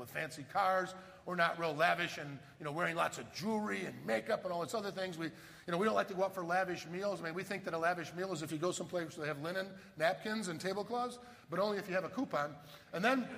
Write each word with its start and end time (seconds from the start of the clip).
with 0.00 0.10
fancy 0.10 0.44
cars. 0.52 0.94
We're 1.26 1.36
not 1.36 1.60
real 1.60 1.74
lavish 1.74 2.18
and, 2.18 2.38
you 2.58 2.64
know, 2.64 2.72
wearing 2.72 2.96
lots 2.96 3.18
of 3.18 3.32
jewelry 3.32 3.84
and 3.84 3.94
makeup 4.04 4.44
and 4.44 4.52
all 4.52 4.62
these 4.62 4.74
other 4.74 4.90
things. 4.90 5.16
We, 5.16 5.26
you 5.26 5.32
know, 5.68 5.78
we 5.78 5.84
don't 5.86 5.94
like 5.94 6.08
to 6.08 6.14
go 6.14 6.24
out 6.24 6.34
for 6.34 6.42
lavish 6.42 6.86
meals. 6.90 7.20
I 7.20 7.26
mean, 7.26 7.34
we 7.34 7.44
think 7.44 7.64
that 7.64 7.74
a 7.74 7.78
lavish 7.78 8.12
meal 8.14 8.32
is 8.32 8.42
if 8.42 8.50
you 8.50 8.58
go 8.58 8.72
someplace 8.72 9.16
where 9.16 9.26
they 9.26 9.28
have 9.28 9.42
linen, 9.42 9.68
napkins, 9.96 10.48
and 10.48 10.58
tablecloths, 10.58 11.18
but 11.50 11.60
only 11.60 11.78
if 11.78 11.88
you 11.88 11.94
have 11.94 12.04
a 12.04 12.08
coupon. 12.08 12.54
And 12.92 13.04
then, 13.04 13.28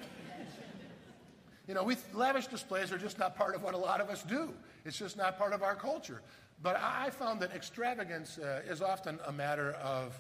you 1.68 1.74
know, 1.74 1.82
we, 1.82 1.96
lavish 2.14 2.46
displays 2.46 2.92
are 2.92 2.98
just 2.98 3.18
not 3.18 3.36
part 3.36 3.54
of 3.54 3.62
what 3.62 3.74
a 3.74 3.78
lot 3.78 4.00
of 4.00 4.08
us 4.08 4.22
do. 4.22 4.54
It's 4.86 4.96
just 4.96 5.16
not 5.16 5.36
part 5.36 5.52
of 5.52 5.62
our 5.62 5.74
culture. 5.74 6.22
But 6.62 6.76
I 6.80 7.10
found 7.10 7.40
that 7.40 7.52
extravagance 7.52 8.38
uh, 8.38 8.62
is 8.68 8.80
often 8.80 9.18
a 9.26 9.32
matter 9.32 9.72
of 9.72 10.18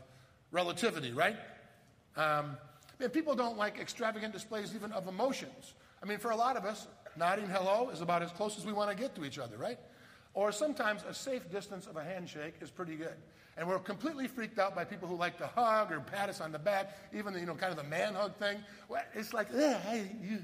relativity, 0.50 1.12
right? 1.12 1.36
Um, 2.16 2.56
and 3.00 3.12
people 3.12 3.34
don't 3.34 3.56
like 3.56 3.78
extravagant 3.78 4.32
displays 4.32 4.74
even 4.74 4.92
of 4.92 5.08
emotions. 5.08 5.74
I 6.02 6.06
mean, 6.06 6.18
for 6.18 6.30
a 6.30 6.36
lot 6.36 6.56
of 6.56 6.64
us, 6.64 6.88
nodding 7.16 7.46
hello 7.46 7.90
is 7.90 8.00
about 8.00 8.22
as 8.22 8.32
close 8.32 8.58
as 8.58 8.66
we 8.66 8.72
want 8.72 8.90
to 8.90 8.96
get 8.96 9.14
to 9.14 9.24
each 9.24 9.38
other, 9.38 9.56
right? 9.56 9.78
Or 10.34 10.50
sometimes 10.50 11.04
a 11.08 11.14
safe 11.14 11.50
distance 11.50 11.86
of 11.86 11.96
a 11.96 12.02
handshake 12.02 12.54
is 12.60 12.70
pretty 12.70 12.96
good. 12.96 13.14
And 13.56 13.68
we're 13.68 13.78
completely 13.78 14.26
freaked 14.26 14.58
out 14.58 14.74
by 14.74 14.84
people 14.84 15.06
who 15.06 15.14
like 15.14 15.36
to 15.38 15.46
hug 15.46 15.92
or 15.92 16.00
pat 16.00 16.30
us 16.30 16.40
on 16.40 16.52
the 16.52 16.58
back, 16.58 16.96
even 17.14 17.34
the, 17.34 17.40
you 17.40 17.46
know, 17.46 17.54
kind 17.54 17.70
of 17.70 17.76
the 17.76 17.88
man 17.88 18.14
hug 18.14 18.34
thing. 18.36 18.58
It's 19.14 19.34
like, 19.34 19.48
you. 19.52 20.38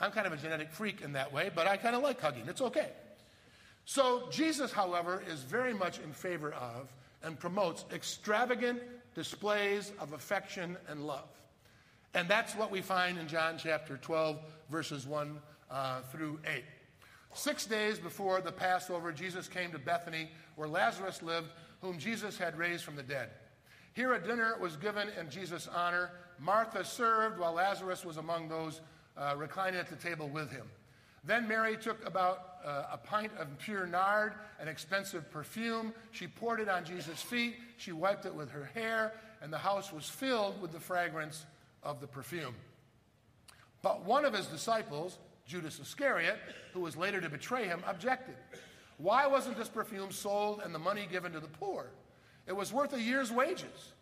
I'm 0.00 0.10
kind 0.10 0.26
of 0.26 0.32
a 0.32 0.36
genetic 0.36 0.70
freak 0.70 1.02
in 1.02 1.12
that 1.12 1.32
way, 1.32 1.50
but 1.54 1.66
I 1.66 1.76
kind 1.76 1.94
of 1.94 2.02
like 2.02 2.20
hugging. 2.20 2.48
It's 2.48 2.60
okay. 2.60 2.90
So 3.84 4.28
Jesus, 4.30 4.72
however, 4.72 5.22
is 5.30 5.42
very 5.42 5.72
much 5.72 6.00
in 6.00 6.12
favor 6.12 6.52
of 6.54 6.92
and 7.22 7.38
promotes 7.38 7.84
extravagant 7.92 8.80
displays 9.14 9.92
of 10.00 10.12
affection 10.12 10.76
and 10.88 11.06
love. 11.06 11.28
And 12.16 12.26
that's 12.26 12.56
what 12.56 12.70
we 12.70 12.80
find 12.80 13.18
in 13.18 13.28
John 13.28 13.56
chapter 13.58 13.98
12, 13.98 14.38
verses 14.70 15.06
1 15.06 15.38
uh, 15.70 16.00
through 16.10 16.40
8. 16.46 16.64
Six 17.34 17.66
days 17.66 17.98
before 17.98 18.40
the 18.40 18.50
Passover, 18.50 19.12
Jesus 19.12 19.48
came 19.48 19.70
to 19.72 19.78
Bethany, 19.78 20.30
where 20.54 20.66
Lazarus 20.66 21.22
lived, 21.22 21.48
whom 21.82 21.98
Jesus 21.98 22.38
had 22.38 22.56
raised 22.56 22.84
from 22.84 22.96
the 22.96 23.02
dead. 23.02 23.28
Here 23.92 24.14
a 24.14 24.18
dinner 24.18 24.56
was 24.58 24.78
given 24.78 25.08
in 25.20 25.28
Jesus' 25.28 25.68
honor. 25.68 26.10
Martha 26.38 26.86
served, 26.86 27.38
while 27.38 27.52
Lazarus 27.52 28.02
was 28.02 28.16
among 28.16 28.48
those 28.48 28.80
uh, 29.18 29.34
reclining 29.36 29.78
at 29.78 29.90
the 29.90 29.96
table 29.96 30.28
with 30.28 30.50
him. 30.50 30.64
Then 31.22 31.46
Mary 31.46 31.76
took 31.76 32.02
about 32.06 32.60
uh, 32.64 32.84
a 32.92 32.96
pint 32.96 33.32
of 33.38 33.46
pure 33.58 33.86
nard, 33.86 34.32
an 34.58 34.68
expensive 34.68 35.30
perfume. 35.30 35.92
She 36.12 36.28
poured 36.28 36.60
it 36.60 36.68
on 36.70 36.82
Jesus' 36.82 37.20
feet. 37.20 37.56
She 37.76 37.92
wiped 37.92 38.24
it 38.24 38.34
with 38.34 38.50
her 38.52 38.70
hair, 38.72 39.12
and 39.42 39.52
the 39.52 39.58
house 39.58 39.92
was 39.92 40.08
filled 40.08 40.62
with 40.62 40.72
the 40.72 40.80
fragrance 40.80 41.44
of 41.86 42.00
the 42.00 42.06
perfume. 42.06 42.54
But 43.80 44.04
one 44.04 44.24
of 44.24 44.34
his 44.34 44.46
disciples, 44.46 45.18
Judas 45.46 45.78
Iscariot, 45.78 46.38
who 46.74 46.80
was 46.80 46.96
later 46.96 47.20
to 47.20 47.30
betray 47.30 47.66
him, 47.66 47.82
objected. 47.86 48.34
Why 48.98 49.26
wasn't 49.26 49.56
this 49.56 49.68
perfume 49.68 50.10
sold 50.10 50.60
and 50.64 50.74
the 50.74 50.78
money 50.78 51.06
given 51.10 51.32
to 51.32 51.40
the 51.40 51.46
poor? 51.46 51.86
It 52.46 52.56
was 52.56 52.72
worth 52.72 52.92
a 52.92 53.00
year's 53.00 53.30
wages. 53.30 53.92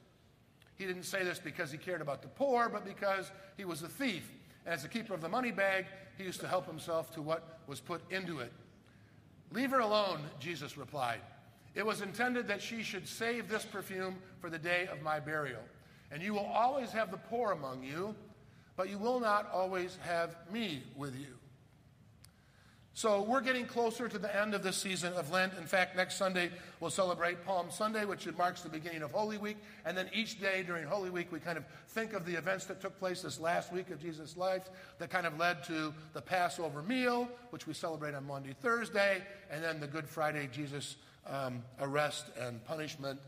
He 0.77 0.87
didn't 0.87 1.05
say 1.05 1.23
this 1.23 1.39
because 1.39 1.71
he 1.71 1.79
cared 1.79 2.01
about 2.01 2.23
the 2.23 2.29
poor, 2.29 2.69
but 2.69 2.85
because 2.85 3.31
he 3.57 3.65
was 3.65 3.83
a 3.83 3.89
thief. 3.89 4.31
And 4.65 4.75
as 4.75 4.83
the 4.83 4.89
keeper 4.89 5.15
of 5.15 5.21
the 5.21 5.29
money 5.29 5.53
bag, 5.53 5.87
he 6.17 6.25
used 6.25 6.41
to 6.41 6.49
help 6.49 6.67
himself 6.67 7.13
to 7.15 7.23
what 7.23 7.61
was 7.67 7.81
put 7.81 8.01
into 8.11 8.39
it. 8.41 8.53
Leave 9.53 9.71
her 9.71 9.81
alone, 9.81 10.21
Jesus 10.41 10.77
replied. 10.77 11.21
It 11.75 11.85
was 11.85 12.01
intended 12.01 12.49
that 12.49 12.63
she 12.63 12.83
should 12.83 13.07
save 13.07 13.49
this 13.49 13.65
perfume 13.65 14.17
for 14.41 14.49
the 14.49 14.59
day 14.59 14.89
of 14.91 15.03
my 15.03 15.21
burial. 15.21 15.63
And 16.15 16.23
you 16.23 16.33
will 16.33 16.47
always 16.47 16.93
have 16.93 17.11
the 17.11 17.17
poor 17.17 17.51
among 17.51 17.83
you, 17.83 18.15
but 18.77 18.89
you 18.89 18.99
will 18.99 19.19
not 19.19 19.51
always 19.53 19.99
have 20.03 20.37
me 20.53 20.85
with 20.97 21.19
you. 21.19 21.27
So 22.97 23.23
we're 23.23 23.41
getting 23.41 23.67
closer 23.67 24.09
to 24.09 24.19
the 24.21 24.41
end 24.41 24.55
of 24.55 24.63
this 24.63 24.77
season 24.77 25.13
of 25.15 25.33
Lent. 25.33 25.55
In 25.59 25.67
fact, 25.67 25.97
next 25.97 26.15
Sunday 26.15 26.51
we'll 26.79 26.91
celebrate 26.91 27.45
Palm 27.45 27.67
Sunday, 27.69 28.05
which 28.05 28.29
marks 28.39 28.63
the 28.63 28.69
beginning 28.69 29.03
of 29.03 29.11
Holy 29.11 29.39
Week. 29.39 29.57
And 29.85 29.99
then 29.99 30.09
each 30.15 30.41
day 30.41 30.63
during 30.65 30.87
Holy 30.87 31.11
Week, 31.11 31.33
we 31.33 31.41
kind 31.41 31.59
of 31.59 31.65
think 31.89 32.13
of 32.13 32.25
the 32.25 32.35
events 32.35 32.67
that 32.67 32.81
took 32.81 32.97
place 33.01 33.23
this 33.23 33.41
last 33.41 33.73
week 33.73 33.91
of 33.91 34.01
Jesus' 34.01 34.37
life 34.37 34.71
that 35.01 35.11
kind 35.11 35.27
of 35.27 35.37
led 35.37 35.65
to 35.65 35.93
the 36.13 36.23
Passover 36.23 36.81
meal, 36.85 37.29
which 37.51 37.67
we 37.67 37.75
celebrate 37.75 38.15
on 38.15 38.25
Maundy 38.25 38.55
Thursday, 38.63 39.21
and 39.51 39.65
then 39.65 39.81
the 39.81 39.89
Good 39.89 40.09
Friday 40.09 40.49
Jesus 40.53 40.95
um, 41.27 41.65
arrest 41.81 42.27
and 42.41 42.65
punishment 42.65 43.19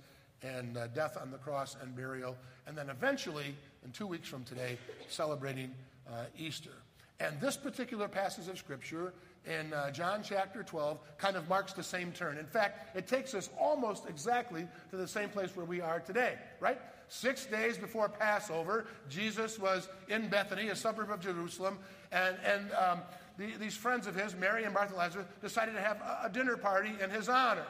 and 0.43 0.77
uh, 0.77 0.87
death 0.89 1.17
on 1.21 1.31
the 1.31 1.39
cross 1.39 1.77
and 1.81 1.95
burial. 1.95 2.37
And 2.67 2.77
then 2.77 2.91
eventually, 2.91 3.55
in 3.85 3.93
two 3.93 4.07
weeks 4.07 4.29
from 4.29 4.45
today, 4.45 4.79
celebrating 5.09 5.73
uh, 6.09 6.25
Easter. 6.39 6.71
And 7.19 7.41
this 7.41 7.57
particular 7.57 8.09
passage 8.09 8.49
of 8.49 8.59
Scripture 8.59 9.15
in 9.47 9.73
uh, 9.73 9.91
John 9.91 10.23
chapter 10.23 10.63
12 10.63 10.99
kind 11.19 11.37
of 11.37 11.49
marks 11.49 11.73
the 11.73 11.83
same 11.83 12.13
turn. 12.13 12.37
In 12.37 12.47
fact, 12.47 12.97
it 12.97 13.07
takes 13.07 13.35
us 13.35 13.49
almost 13.59 14.09
exactly 14.09 14.67
to 14.91 14.97
the 14.97 15.07
same 15.07 15.29
place 15.29 15.55
where 15.55 15.65
we 15.65 15.81
are 15.81 16.01
today, 16.01 16.35
right? 16.61 16.79
Six 17.09 17.47
days 17.47 17.79
before 17.79 18.09
Passover, 18.09 18.87
Jesus 19.09 19.59
was 19.59 19.89
in 20.09 20.29
Bethany, 20.29 20.69
a 20.69 20.77
suburb 20.77 21.11
of 21.11 21.21
Jerusalem, 21.21 21.79
and, 22.11 22.37
and 22.45 22.73
um, 22.73 23.01
the, 23.39 23.57
these 23.59 23.77
friends 23.77 24.07
of 24.07 24.17
his, 24.17 24.35
Mary 24.35 24.65
and 24.65 24.75
Martha 24.75 24.97
Lazarus, 24.97 25.27
decided 25.41 25.75
to 25.75 25.81
have 25.81 26.01
a, 26.01 26.27
a 26.27 26.31
dinner 26.31 26.57
party 26.57 26.93
in 27.01 27.11
his 27.11 27.29
honor. 27.29 27.67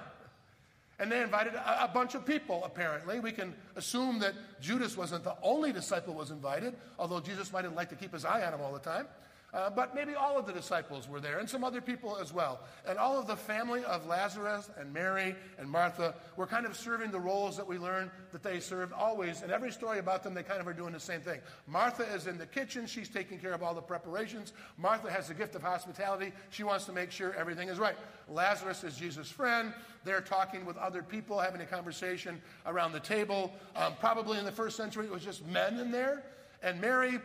And 0.99 1.13
they 1.13 1.21
invited 1.21 1.55
a, 1.55 1.85
a, 1.85 1.89
bunch 1.89 2.15
of 2.15 2.25
people, 2.25 2.65
apparently. 2.65 3.21
We 3.21 3.33
can 3.33 3.55
assume 3.75 4.19
that 4.21 4.35
Judas 4.61 4.97
wasn't 4.97 5.25
the 5.25 5.37
only 5.43 5.71
disciple 5.71 6.15
was 6.15 6.31
invited, 6.31 6.75
although 6.99 7.21
Jesus 7.21 7.53
might 7.53 7.65
have 7.65 7.75
liked 7.75 7.91
to 7.91 7.97
keep 7.97 8.13
his 8.13 8.25
eye 8.25 8.43
on 8.47 8.55
him 8.55 8.61
all 8.63 8.73
the 8.73 8.79
time. 8.79 9.07
Uh, 9.55 9.71
but 9.71 9.95
maybe 9.95 10.15
all 10.15 10.37
of 10.37 10.45
the 10.45 10.53
disciples 10.53 11.09
were 11.09 11.21
there 11.21 11.39
and 11.39 11.49
some 11.49 11.65
other 11.65 11.81
people 11.81 12.19
as 12.19 12.33
well. 12.33 12.61
And 12.87 12.99
all 12.99 13.19
of 13.19 13.27
the 13.27 13.37
family 13.37 13.85
of 13.85 14.07
Lazarus 14.07 14.71
and 14.79 14.93
Mary 14.93 15.35
and 15.59 15.71
Martha 15.71 16.15
were 16.37 16.47
kind 16.47 16.67
of 16.67 16.77
serving 16.77 17.11
the 17.11 17.21
roles 17.21 17.57
that 17.57 17.67
we 17.67 17.79
learn 17.79 18.11
that 18.33 18.43
they 18.43 18.61
served 18.61 18.93
always. 18.93 19.43
In 19.43 19.51
every 19.51 19.73
story 19.73 19.99
about 19.99 20.23
them, 20.23 20.35
they 20.35 20.43
kind 20.43 20.61
of 20.61 20.67
are 20.67 20.75
doing 20.75 20.93
the 20.93 21.01
same 21.01 21.21
thing. 21.21 21.41
Martha 21.67 22.03
is 22.03 22.27
in 22.27 22.39
the 22.39 22.47
kitchen, 22.47 22.87
she's 22.87 23.09
taking 23.09 23.39
care 23.39 23.55
of 23.55 23.63
all 23.63 23.73
the 23.73 23.81
preparations. 23.81 24.53
Martha 24.77 25.11
has 25.11 25.29
the 25.29 25.35
gift 25.35 25.55
of 25.55 25.63
hospitality, 25.63 26.33
she 26.51 26.65
wants 26.65 26.85
to 26.87 26.93
make 26.93 27.11
sure 27.11 27.33
everything 27.35 27.69
is 27.69 27.79
right. 27.79 27.97
Lazarus 28.29 28.83
is 28.85 28.97
Jesus' 28.97 29.31
friend. 29.31 29.73
They're 30.05 30.21
talking 30.21 30.65
with 30.67 30.77
other 30.77 31.03
people, 31.03 31.39
having 31.39 31.61
a 31.61 31.67
conversation 31.67 32.43
around 32.67 32.93
the 32.93 33.01
table. 33.01 33.53
Um, 33.75 33.95
probably 34.01 34.39
in 34.39 34.45
the 34.45 34.53
first 34.53 34.77
century, 34.77 35.07
it 35.07 35.13
was 35.13 35.25
just 35.25 35.47
men 35.47 35.79
in 35.79 35.91
there. 35.91 36.25
And 36.63 36.81
Mary 36.81 37.21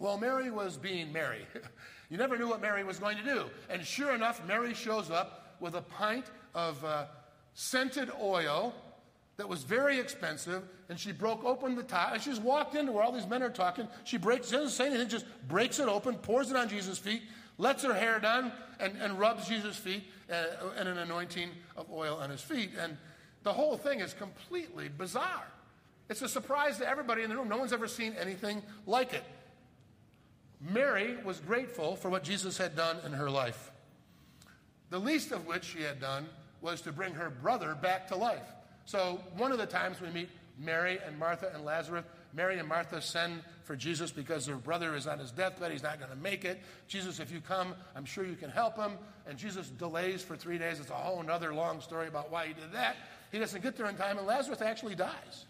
well, 0.00 0.16
Mary 0.16 0.50
was 0.50 0.76
being 0.76 1.12
Mary. 1.12 1.46
you 2.10 2.16
never 2.16 2.36
knew 2.36 2.48
what 2.48 2.60
Mary 2.60 2.82
was 2.82 2.98
going 2.98 3.18
to 3.18 3.22
do. 3.22 3.44
And 3.68 3.84
sure 3.84 4.14
enough, 4.14 4.44
Mary 4.48 4.74
shows 4.74 5.10
up 5.10 5.56
with 5.60 5.74
a 5.74 5.82
pint 5.82 6.24
of 6.54 6.82
uh, 6.84 7.04
scented 7.54 8.10
oil 8.20 8.74
that 9.36 9.46
was 9.48 9.62
very 9.62 9.98
expensive, 9.98 10.62
and 10.88 10.98
she 10.98 11.12
broke 11.12 11.44
open 11.44 11.74
the 11.74 11.82
top. 11.82 12.14
And 12.14 12.22
she 12.22 12.30
just 12.30 12.42
walked 12.42 12.74
into 12.74 12.92
where 12.92 13.04
all 13.04 13.12
these 13.12 13.26
men 13.26 13.42
are 13.42 13.50
talking. 13.50 13.86
She 14.04 14.16
breaks, 14.16 14.50
doesn't 14.50 14.70
say 14.70 14.86
anything, 14.86 15.08
just 15.08 15.26
breaks 15.48 15.78
it 15.78 15.88
open, 15.88 16.14
pours 16.16 16.50
it 16.50 16.56
on 16.56 16.68
Jesus' 16.68 16.98
feet, 16.98 17.22
lets 17.58 17.84
her 17.84 17.94
hair 17.94 18.18
down, 18.20 18.52
and, 18.80 18.96
and 18.96 19.18
rubs 19.18 19.46
Jesus' 19.46 19.76
feet 19.76 20.04
uh, 20.30 20.68
and 20.78 20.88
an 20.88 20.96
anointing 20.96 21.50
of 21.76 21.90
oil 21.92 22.18
on 22.20 22.30
his 22.30 22.40
feet. 22.40 22.70
And 22.80 22.96
the 23.42 23.52
whole 23.52 23.76
thing 23.76 24.00
is 24.00 24.14
completely 24.14 24.88
bizarre. 24.88 25.46
It's 26.08 26.22
a 26.22 26.28
surprise 26.28 26.78
to 26.78 26.88
everybody 26.88 27.22
in 27.22 27.28
the 27.28 27.36
room. 27.36 27.48
No 27.48 27.58
one's 27.58 27.72
ever 27.72 27.86
seen 27.86 28.14
anything 28.18 28.62
like 28.86 29.12
it. 29.12 29.24
Mary 30.60 31.16
was 31.24 31.40
grateful 31.40 31.96
for 31.96 32.10
what 32.10 32.22
Jesus 32.22 32.58
had 32.58 32.76
done 32.76 32.98
in 33.04 33.12
her 33.12 33.30
life. 33.30 33.70
The 34.90 34.98
least 34.98 35.32
of 35.32 35.46
which 35.46 35.64
she 35.64 35.82
had 35.82 36.00
done 36.00 36.26
was 36.60 36.82
to 36.82 36.92
bring 36.92 37.14
her 37.14 37.30
brother 37.30 37.74
back 37.74 38.08
to 38.08 38.16
life. 38.16 38.46
So, 38.84 39.20
one 39.36 39.52
of 39.52 39.58
the 39.58 39.66
times 39.66 40.00
we 40.00 40.10
meet 40.10 40.28
Mary 40.58 40.98
and 41.06 41.18
Martha 41.18 41.50
and 41.54 41.64
Lazarus, 41.64 42.04
Mary 42.34 42.58
and 42.58 42.68
Martha 42.68 43.00
send 43.00 43.42
for 43.64 43.74
Jesus 43.74 44.10
because 44.10 44.46
their 44.46 44.56
brother 44.56 44.94
is 44.94 45.06
on 45.06 45.18
his 45.18 45.30
deathbed. 45.30 45.72
He's 45.72 45.82
not 45.82 45.98
going 45.98 46.10
to 46.10 46.16
make 46.16 46.44
it. 46.44 46.60
Jesus, 46.86 47.20
if 47.20 47.30
you 47.30 47.40
come, 47.40 47.74
I'm 47.96 48.04
sure 48.04 48.24
you 48.24 48.36
can 48.36 48.50
help 48.50 48.76
him. 48.76 48.92
And 49.26 49.38
Jesus 49.38 49.68
delays 49.68 50.22
for 50.22 50.36
three 50.36 50.58
days. 50.58 50.80
It's 50.80 50.90
a 50.90 50.94
whole 50.94 51.24
other 51.30 51.54
long 51.54 51.80
story 51.80 52.08
about 52.08 52.30
why 52.30 52.46
he 52.46 52.52
did 52.52 52.72
that. 52.72 52.96
He 53.32 53.38
doesn't 53.38 53.62
get 53.62 53.76
there 53.76 53.86
in 53.86 53.96
time, 53.96 54.18
and 54.18 54.26
Lazarus 54.26 54.60
actually 54.60 54.96
dies. 54.96 55.44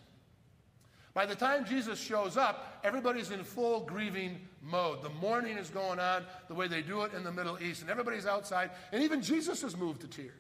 By 1.21 1.27
the 1.27 1.35
time 1.35 1.67
Jesus 1.67 2.01
shows 2.01 2.39
up, 2.39 2.81
everybody's 2.83 3.31
in 3.31 3.45
full 3.45 3.81
grieving 3.81 4.41
mode. 4.63 5.03
The 5.03 5.11
mourning 5.11 5.59
is 5.59 5.69
going 5.69 5.99
on 5.99 6.25
the 6.49 6.55
way 6.55 6.67
they 6.67 6.81
do 6.81 7.03
it 7.03 7.13
in 7.13 7.25
the 7.25 7.31
Middle 7.31 7.63
East, 7.63 7.83
and 7.83 7.91
everybody's 7.91 8.25
outside, 8.25 8.71
and 8.91 9.03
even 9.03 9.21
Jesus 9.21 9.63
is 9.63 9.77
moved 9.77 10.01
to 10.01 10.09
tears. 10.09 10.33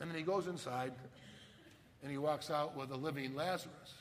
And 0.00 0.10
then 0.10 0.18
he 0.18 0.24
goes 0.24 0.48
inside 0.48 0.92
and 2.02 2.10
he 2.10 2.18
walks 2.18 2.50
out 2.50 2.76
with 2.76 2.90
a 2.90 2.96
living 2.96 3.36
Lazarus. 3.36 3.94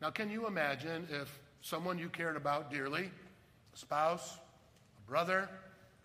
Now, 0.00 0.10
can 0.10 0.30
you 0.30 0.46
imagine 0.46 1.08
if 1.10 1.36
someone 1.60 1.98
you 1.98 2.08
cared 2.08 2.36
about 2.36 2.70
dearly, 2.70 3.10
a 3.74 3.76
spouse, 3.76 4.38
a 4.96 5.10
brother, 5.10 5.48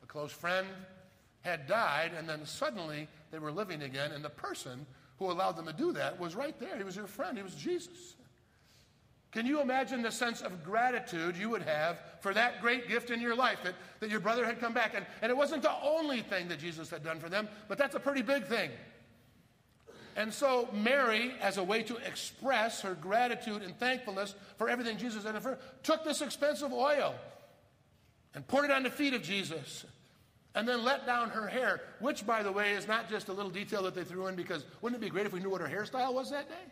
a 0.01 0.07
close 0.07 0.31
friend, 0.31 0.65
had 1.41 1.67
died, 1.67 2.09
and 2.17 2.27
then 2.27 2.43
suddenly 2.43 3.07
they 3.29 3.37
were 3.37 3.51
living 3.51 3.83
again, 3.83 4.13
and 4.13 4.25
the 4.25 4.31
person 4.31 4.87
who 5.19 5.31
allowed 5.31 5.53
them 5.53 5.65
to 5.65 5.73
do 5.73 5.93
that 5.93 6.19
was 6.19 6.35
right 6.35 6.57
there. 6.59 6.77
He 6.77 6.83
was 6.83 6.95
your 6.95 7.07
friend, 7.07 7.37
he 7.37 7.43
was 7.43 7.55
Jesus. 7.55 8.15
Can 9.31 9.45
you 9.45 9.59
imagine 9.59 10.01
the 10.01 10.11
sense 10.11 10.41
of 10.41 10.63
gratitude 10.63 11.35
you 11.35 11.49
would 11.49 11.63
have 11.63 11.99
for 12.21 12.33
that 12.33 12.61
great 12.61 12.87
gift 12.87 13.09
in 13.09 13.19
your 13.19 13.35
life 13.35 13.59
that, 13.63 13.73
that 13.99 14.09
your 14.09 14.21
brother 14.21 14.45
had 14.45 14.61
come 14.61 14.73
back? 14.73 14.93
And, 14.95 15.05
and 15.21 15.29
it 15.29 15.35
wasn't 15.35 15.61
the 15.61 15.75
only 15.83 16.21
thing 16.21 16.47
that 16.47 16.59
Jesus 16.59 16.89
had 16.89 17.03
done 17.03 17.19
for 17.19 17.27
them, 17.27 17.49
but 17.67 17.77
that's 17.77 17.95
a 17.95 17.99
pretty 17.99 18.21
big 18.21 18.45
thing. 18.45 18.71
And 20.15 20.33
so, 20.33 20.69
Mary, 20.71 21.33
as 21.41 21.57
a 21.57 21.63
way 21.63 21.83
to 21.83 21.97
express 21.97 22.81
her 22.81 22.95
gratitude 22.95 23.61
and 23.61 23.77
thankfulness 23.77 24.33
for 24.57 24.69
everything 24.69 24.97
Jesus 24.97 25.25
had 25.25 25.33
done 25.33 25.41
for 25.41 25.49
her, 25.49 25.59
took 25.83 26.05
this 26.05 26.21
expensive 26.21 26.71
oil 26.71 27.13
and 28.33 28.47
poured 28.47 28.65
it 28.65 28.71
on 28.71 28.83
the 28.83 28.89
feet 28.89 29.13
of 29.13 29.21
Jesus 29.21 29.85
and 30.55 30.67
then 30.67 30.83
let 30.83 31.05
down 31.05 31.29
her 31.29 31.47
hair, 31.47 31.81
which, 31.99 32.25
by 32.25 32.41
the 32.41 32.51
way, 32.51 32.71
is 32.71 32.87
not 32.87 33.09
just 33.09 33.27
a 33.27 33.33
little 33.33 33.51
detail 33.51 33.83
that 33.83 33.93
they 33.93 34.05
threw 34.05 34.27
in 34.27 34.35
because 34.35 34.65
wouldn't 34.81 35.01
it 35.01 35.05
be 35.05 35.09
great 35.09 35.25
if 35.25 35.33
we 35.33 35.41
knew 35.41 35.49
what 35.49 35.61
her 35.61 35.67
hairstyle 35.67 36.13
was 36.13 36.31
that 36.31 36.47
day? 36.47 36.71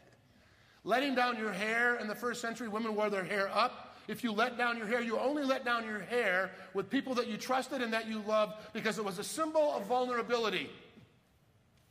Letting 0.86 1.16
down 1.16 1.38
your 1.38 1.52
hair 1.52 1.96
in 1.96 2.08
the 2.08 2.16
first 2.16 2.42
century, 2.42 2.70
women 2.70 2.96
wore 2.96 3.10
their 3.10 3.24
hair 3.24 3.50
up. 3.54 3.98
If 4.08 4.24
you 4.24 4.32
let 4.32 4.58
down 4.58 4.78
your 4.78 4.88
hair, 4.88 5.02
you 5.02 5.20
only 5.20 5.44
let 5.44 5.64
down 5.64 5.86
your 5.86 6.00
hair 6.00 6.52
with 6.74 6.90
people 6.90 7.14
that 7.16 7.28
you 7.28 7.38
trusted 7.38 7.82
and 7.82 7.94
that 7.94 8.08
you 8.08 8.20
loved 8.22 8.54
because 8.74 8.98
it 8.98 9.06
was 9.06 9.20
a 9.20 9.24
symbol 9.24 9.74
of 9.74 9.86
vulnerability. 9.86 10.70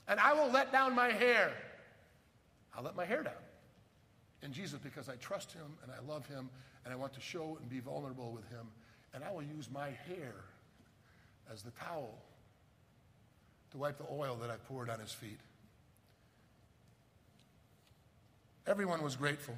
And 0.08 0.18
I 0.18 0.32
will 0.32 0.50
let 0.50 0.72
down 0.72 0.94
my 0.94 1.08
hair. 1.08 1.52
I'll 2.74 2.82
let 2.82 2.96
my 2.96 3.04
hair 3.04 3.22
down 3.22 3.32
in 4.42 4.52
Jesus 4.52 4.78
because 4.82 5.08
I 5.08 5.16
trust 5.16 5.52
him 5.52 5.76
and 5.82 5.92
I 5.92 6.06
love 6.10 6.26
him 6.26 6.50
and 6.84 6.92
I 6.92 6.96
want 6.96 7.12
to 7.14 7.20
show 7.20 7.58
and 7.60 7.68
be 7.68 7.80
vulnerable 7.80 8.32
with 8.32 8.48
him. 8.48 8.66
And 9.14 9.22
I 9.22 9.30
will 9.30 9.42
use 9.42 9.70
my 9.70 9.90
hair 10.06 10.34
as 11.50 11.62
the 11.62 11.70
towel 11.72 12.18
to 13.70 13.78
wipe 13.78 13.98
the 13.98 14.06
oil 14.10 14.36
that 14.40 14.50
I 14.50 14.56
poured 14.56 14.90
on 14.90 15.00
his 15.00 15.12
feet. 15.12 15.40
Everyone 18.66 19.02
was 19.02 19.16
grateful. 19.16 19.56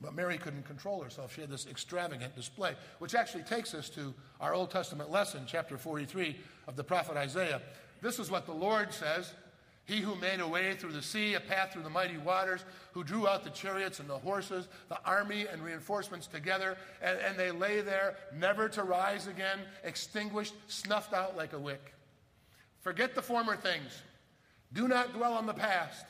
But 0.00 0.14
Mary 0.14 0.36
couldn't 0.36 0.66
control 0.66 1.02
herself. 1.02 1.34
She 1.34 1.40
had 1.40 1.50
this 1.50 1.66
extravagant 1.66 2.36
display, 2.36 2.74
which 2.98 3.14
actually 3.14 3.44
takes 3.44 3.72
us 3.74 3.88
to 3.90 4.12
our 4.40 4.52
Old 4.52 4.70
Testament 4.70 5.10
lesson, 5.10 5.44
chapter 5.46 5.78
43 5.78 6.36
of 6.68 6.76
the 6.76 6.84
prophet 6.84 7.16
Isaiah. 7.16 7.62
This 8.02 8.18
is 8.18 8.30
what 8.30 8.44
the 8.44 8.52
Lord 8.52 8.92
says 8.92 9.32
He 9.86 10.00
who 10.00 10.16
made 10.16 10.40
a 10.40 10.48
way 10.48 10.74
through 10.74 10.92
the 10.92 11.02
sea, 11.02 11.34
a 11.34 11.40
path 11.40 11.72
through 11.72 11.84
the 11.84 11.90
mighty 11.90 12.18
waters, 12.18 12.64
who 12.92 13.04
drew 13.04 13.28
out 13.28 13.44
the 13.44 13.50
chariots 13.50 14.00
and 14.00 14.10
the 14.10 14.18
horses, 14.18 14.66
the 14.88 14.98
army 15.04 15.46
and 15.50 15.62
reinforcements 15.62 16.26
together, 16.26 16.76
and, 17.00 17.18
and 17.20 17.38
they 17.38 17.52
lay 17.52 17.80
there, 17.82 18.16
never 18.36 18.68
to 18.70 18.82
rise 18.82 19.28
again, 19.28 19.60
extinguished, 19.84 20.54
snuffed 20.66 21.14
out 21.14 21.36
like 21.36 21.52
a 21.52 21.58
wick. 21.58 21.94
Forget 22.80 23.14
the 23.14 23.22
former 23.22 23.54
things. 23.54 24.02
Do 24.72 24.88
not 24.88 25.12
dwell 25.12 25.34
on 25.34 25.46
the 25.46 25.54
past. 25.54 26.04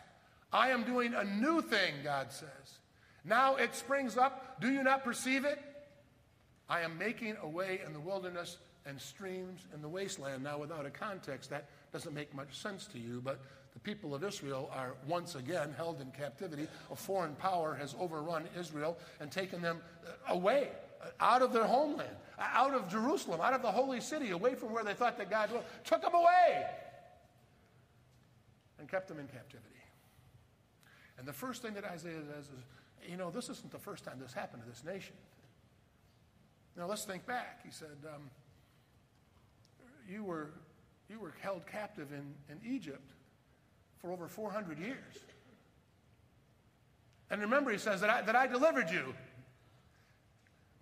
I 0.52 0.70
am 0.70 0.84
doing 0.84 1.12
a 1.12 1.24
new 1.24 1.60
thing, 1.60 1.94
God 2.02 2.32
says. 2.32 2.78
Now 3.26 3.56
it 3.56 3.74
springs 3.74 4.16
up. 4.16 4.58
Do 4.60 4.70
you 4.70 4.82
not 4.82 5.04
perceive 5.04 5.44
it? 5.44 5.58
I 6.68 6.80
am 6.80 6.96
making 6.96 7.36
a 7.42 7.48
way 7.48 7.80
in 7.84 7.92
the 7.92 8.00
wilderness 8.00 8.56
and 8.86 9.00
streams 9.00 9.60
in 9.74 9.82
the 9.82 9.88
wasteland. 9.88 10.44
Now, 10.44 10.58
without 10.58 10.86
a 10.86 10.90
context, 10.90 11.50
that 11.50 11.68
doesn't 11.92 12.14
make 12.14 12.34
much 12.34 12.56
sense 12.56 12.86
to 12.86 12.98
you, 12.98 13.20
but 13.22 13.40
the 13.76 13.80
people 13.80 14.14
of 14.14 14.24
Israel 14.24 14.70
are 14.72 14.94
once 15.06 15.34
again 15.34 15.74
held 15.76 16.00
in 16.00 16.10
captivity. 16.10 16.66
A 16.90 16.96
foreign 16.96 17.34
power 17.34 17.74
has 17.74 17.94
overrun 18.00 18.48
Israel 18.58 18.96
and 19.20 19.30
taken 19.30 19.60
them 19.60 19.82
uh, 20.06 20.32
away, 20.32 20.70
uh, 21.02 21.08
out 21.20 21.42
of 21.42 21.52
their 21.52 21.66
homeland, 21.66 22.16
out 22.38 22.72
of 22.72 22.88
Jerusalem, 22.88 23.42
out 23.42 23.52
of 23.52 23.60
the 23.60 23.70
holy 23.70 24.00
city, 24.00 24.30
away 24.30 24.54
from 24.54 24.72
where 24.72 24.82
they 24.82 24.94
thought 24.94 25.18
that 25.18 25.28
God 25.28 25.52
was. 25.52 25.62
Took 25.84 26.00
them 26.00 26.14
away 26.14 26.64
and 28.78 28.88
kept 28.88 29.08
them 29.08 29.18
in 29.18 29.26
captivity. 29.26 29.68
And 31.18 31.28
the 31.28 31.34
first 31.34 31.60
thing 31.60 31.74
that 31.74 31.84
Isaiah 31.84 32.22
says 32.34 32.46
is, 32.46 33.10
you 33.10 33.18
know, 33.18 33.30
this 33.30 33.50
isn't 33.50 33.70
the 33.70 33.78
first 33.78 34.04
time 34.04 34.18
this 34.18 34.32
happened 34.32 34.62
to 34.62 34.68
this 34.70 34.84
nation. 34.84 35.16
Now 36.78 36.86
let's 36.86 37.04
think 37.04 37.26
back. 37.26 37.60
He 37.62 37.70
said, 37.70 37.98
um, 38.06 38.30
you, 40.08 40.24
were, 40.24 40.52
you 41.10 41.20
were 41.20 41.34
held 41.42 41.66
captive 41.66 42.08
in, 42.12 42.24
in 42.50 42.58
Egypt 42.66 43.12
for 44.00 44.12
over 44.12 44.28
400 44.28 44.78
years. 44.78 44.96
And 47.30 47.40
remember, 47.40 47.70
he 47.70 47.78
says 47.78 48.00
that 48.00 48.10
I, 48.10 48.22
that 48.22 48.36
I 48.36 48.46
delivered 48.46 48.90
you. 48.90 49.14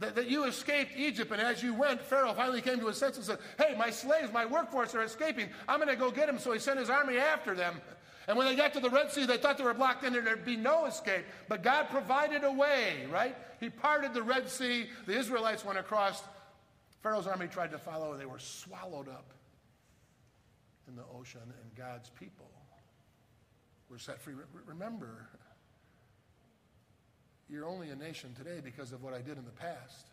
That, 0.00 0.16
that 0.16 0.28
you 0.28 0.44
escaped 0.44 0.92
Egypt, 0.96 1.30
and 1.30 1.40
as 1.40 1.62
you 1.62 1.72
went, 1.72 2.02
Pharaoh 2.02 2.34
finally 2.34 2.60
came 2.60 2.80
to 2.80 2.88
his 2.88 2.98
senses 2.98 3.28
and 3.28 3.38
said, 3.38 3.64
Hey, 3.64 3.76
my 3.78 3.90
slaves, 3.90 4.32
my 4.32 4.44
workforce 4.44 4.94
are 4.94 5.02
escaping. 5.02 5.48
I'm 5.68 5.78
going 5.78 5.88
to 5.88 5.96
go 5.96 6.10
get 6.10 6.26
them. 6.26 6.38
So 6.38 6.52
he 6.52 6.58
sent 6.58 6.80
his 6.80 6.90
army 6.90 7.16
after 7.16 7.54
them. 7.54 7.80
And 8.26 8.36
when 8.36 8.46
they 8.46 8.56
got 8.56 8.72
to 8.72 8.80
the 8.80 8.90
Red 8.90 9.12
Sea, 9.12 9.26
they 9.26 9.36
thought 9.36 9.58
they 9.58 9.64
were 9.64 9.74
blocked 9.74 10.02
in 10.02 10.16
and 10.16 10.26
there'd 10.26 10.44
be 10.44 10.56
no 10.56 10.86
escape. 10.86 11.24
But 11.48 11.62
God 11.62 11.88
provided 11.90 12.42
a 12.42 12.50
way, 12.50 13.06
right? 13.10 13.36
He 13.60 13.68
parted 13.68 14.14
the 14.14 14.22
Red 14.22 14.48
Sea. 14.48 14.86
The 15.06 15.16
Israelites 15.16 15.64
went 15.64 15.78
across. 15.78 16.22
Pharaoh's 17.02 17.26
army 17.26 17.46
tried 17.46 17.70
to 17.72 17.78
follow. 17.78 18.12
and 18.12 18.20
They 18.20 18.26
were 18.26 18.38
swallowed 18.38 19.08
up 19.08 19.32
in 20.88 20.96
the 20.96 21.04
ocean, 21.14 21.40
and 21.42 21.74
God's 21.76 22.10
people 22.10 22.50
were 23.94 23.98
set 24.00 24.20
free. 24.20 24.34
Remember, 24.66 25.28
you're 27.48 27.64
only 27.64 27.90
a 27.90 27.96
nation 27.96 28.34
today 28.34 28.60
because 28.62 28.90
of 28.90 29.04
what 29.04 29.14
I 29.14 29.18
did 29.18 29.38
in 29.38 29.44
the 29.44 29.52
past. 29.52 30.08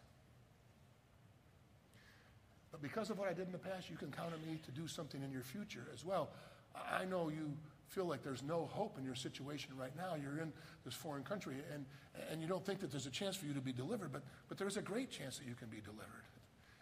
But 2.71 2.83
because 2.83 3.09
of 3.09 3.17
what 3.17 3.27
I 3.27 3.33
did 3.33 3.47
in 3.47 3.51
the 3.51 3.57
past, 3.57 3.89
you 3.89 3.97
can 3.97 4.11
count 4.11 4.33
on 4.33 4.51
me 4.51 4.59
to 4.65 4.71
do 4.71 4.87
something 4.87 5.23
in 5.23 5.31
your 5.31 5.41
future 5.41 5.87
as 5.95 6.05
well. 6.05 6.29
I 6.75 7.05
know 7.05 7.29
you 7.29 7.51
feel 7.87 8.05
like 8.05 8.23
there's 8.23 8.43
no 8.43 8.69
hope 8.71 8.99
in 8.99 9.03
your 9.03 9.15
situation 9.15 9.71
right 9.75 9.95
now. 9.97 10.13
You're 10.13 10.37
in 10.37 10.53
this 10.85 10.93
foreign 10.93 11.23
country 11.23 11.55
and, 11.73 11.83
and 12.29 12.39
you 12.39 12.47
don't 12.47 12.63
think 12.63 12.81
that 12.81 12.91
there's 12.91 13.07
a 13.07 13.11
chance 13.11 13.35
for 13.35 13.47
you 13.47 13.53
to 13.55 13.61
be 13.61 13.73
delivered, 13.73 14.13
but, 14.13 14.21
but 14.47 14.59
there's 14.59 14.77
a 14.77 14.81
great 14.81 15.09
chance 15.09 15.39
that 15.39 15.47
you 15.47 15.55
can 15.55 15.69
be 15.69 15.81
delivered. 15.81 16.23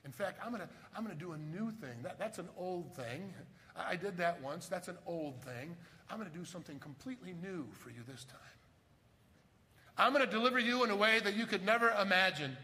In 0.06 0.12
fact, 0.12 0.39
I'm 0.44 0.51
going 0.51 0.62
to 0.62 0.70
I'm 0.96 1.06
to 1.08 1.15
do 1.15 1.34
a 1.34 1.38
new 1.38 1.72
thing. 1.72 2.01
That, 2.03 2.18
that's 2.20 2.39
an 2.39 2.50
old 2.58 2.96
thing. 2.96 3.34
I, 3.75 3.91
I 3.91 3.96
did 3.96 4.18
that 4.18 4.41
once. 4.41 4.68
That's 4.68 4.88
an 4.88 4.98
old 5.06 5.41
thing. 5.44 5.75
I'm 6.10 6.18
going 6.18 6.29
to 6.29 6.38
do 6.38 6.46
something 6.46 6.79
completely 6.79 7.34
new 7.41 7.68
for 7.74 7.89
you 7.89 8.01
this 8.08 8.24
time. 8.25 8.39
I'm 9.98 10.13
going 10.13 10.25
to 10.25 10.32
deliver 10.32 10.60
you 10.60 10.84
in 10.84 10.89
a 10.89 10.96
way 10.96 11.20
that 11.20 11.36
you 11.36 11.46
could 11.46 11.65
never 11.65 11.89
imagine. 12.01 12.56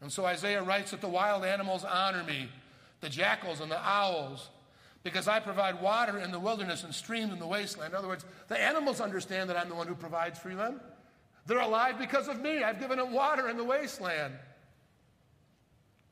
And 0.00 0.10
so 0.10 0.24
Isaiah 0.24 0.62
writes 0.62 0.92
that 0.92 1.02
the 1.02 1.08
wild 1.08 1.44
animals 1.44 1.84
honor 1.84 2.24
me, 2.24 2.48
the 3.00 3.10
jackals 3.10 3.60
and 3.60 3.70
the 3.70 3.78
owls 3.78 4.48
because 5.02 5.28
I 5.28 5.40
provide 5.40 5.80
water 5.80 6.18
in 6.18 6.30
the 6.30 6.38
wilderness 6.38 6.84
and 6.84 6.94
streams 6.94 7.32
in 7.32 7.38
the 7.38 7.46
wasteland. 7.46 7.92
In 7.92 7.98
other 7.98 8.08
words, 8.08 8.24
the 8.48 8.60
animals 8.60 9.00
understand 9.00 9.48
that 9.48 9.56
I'm 9.56 9.68
the 9.68 9.74
one 9.74 9.86
who 9.86 9.94
provides 9.94 10.38
for 10.38 10.54
them. 10.54 10.80
They're 11.46 11.60
alive 11.60 11.98
because 11.98 12.28
of 12.28 12.40
me. 12.40 12.62
I've 12.62 12.78
given 12.78 12.98
them 12.98 13.12
water 13.12 13.48
in 13.48 13.56
the 13.56 13.64
wasteland 13.64 14.34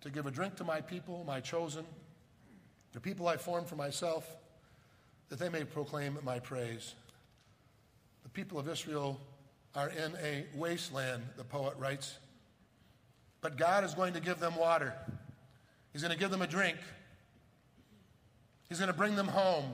to 0.00 0.10
give 0.10 0.26
a 0.26 0.30
drink 0.30 0.56
to 0.56 0.64
my 0.64 0.80
people, 0.80 1.24
my 1.26 1.40
chosen, 1.40 1.84
the 2.92 3.00
people 3.00 3.28
I 3.28 3.36
formed 3.36 3.66
for 3.66 3.76
myself, 3.76 4.36
that 5.28 5.38
they 5.38 5.48
may 5.48 5.64
proclaim 5.64 6.18
my 6.22 6.38
praise. 6.38 6.94
The 8.22 8.28
people 8.28 8.58
of 8.58 8.68
Israel 8.68 9.20
are 9.74 9.90
in 9.90 10.14
a 10.22 10.46
wasteland, 10.54 11.22
the 11.36 11.44
poet 11.44 11.74
writes. 11.78 12.18
But 13.40 13.56
God 13.56 13.84
is 13.84 13.94
going 13.94 14.14
to 14.14 14.20
give 14.20 14.40
them 14.40 14.56
water. 14.56 14.94
He's 15.92 16.02
going 16.02 16.12
to 16.12 16.18
give 16.18 16.30
them 16.30 16.42
a 16.42 16.46
drink. 16.46 16.78
He's 18.68 18.78
going 18.78 18.90
to 18.90 18.96
bring 18.96 19.16
them 19.16 19.28
home. 19.28 19.72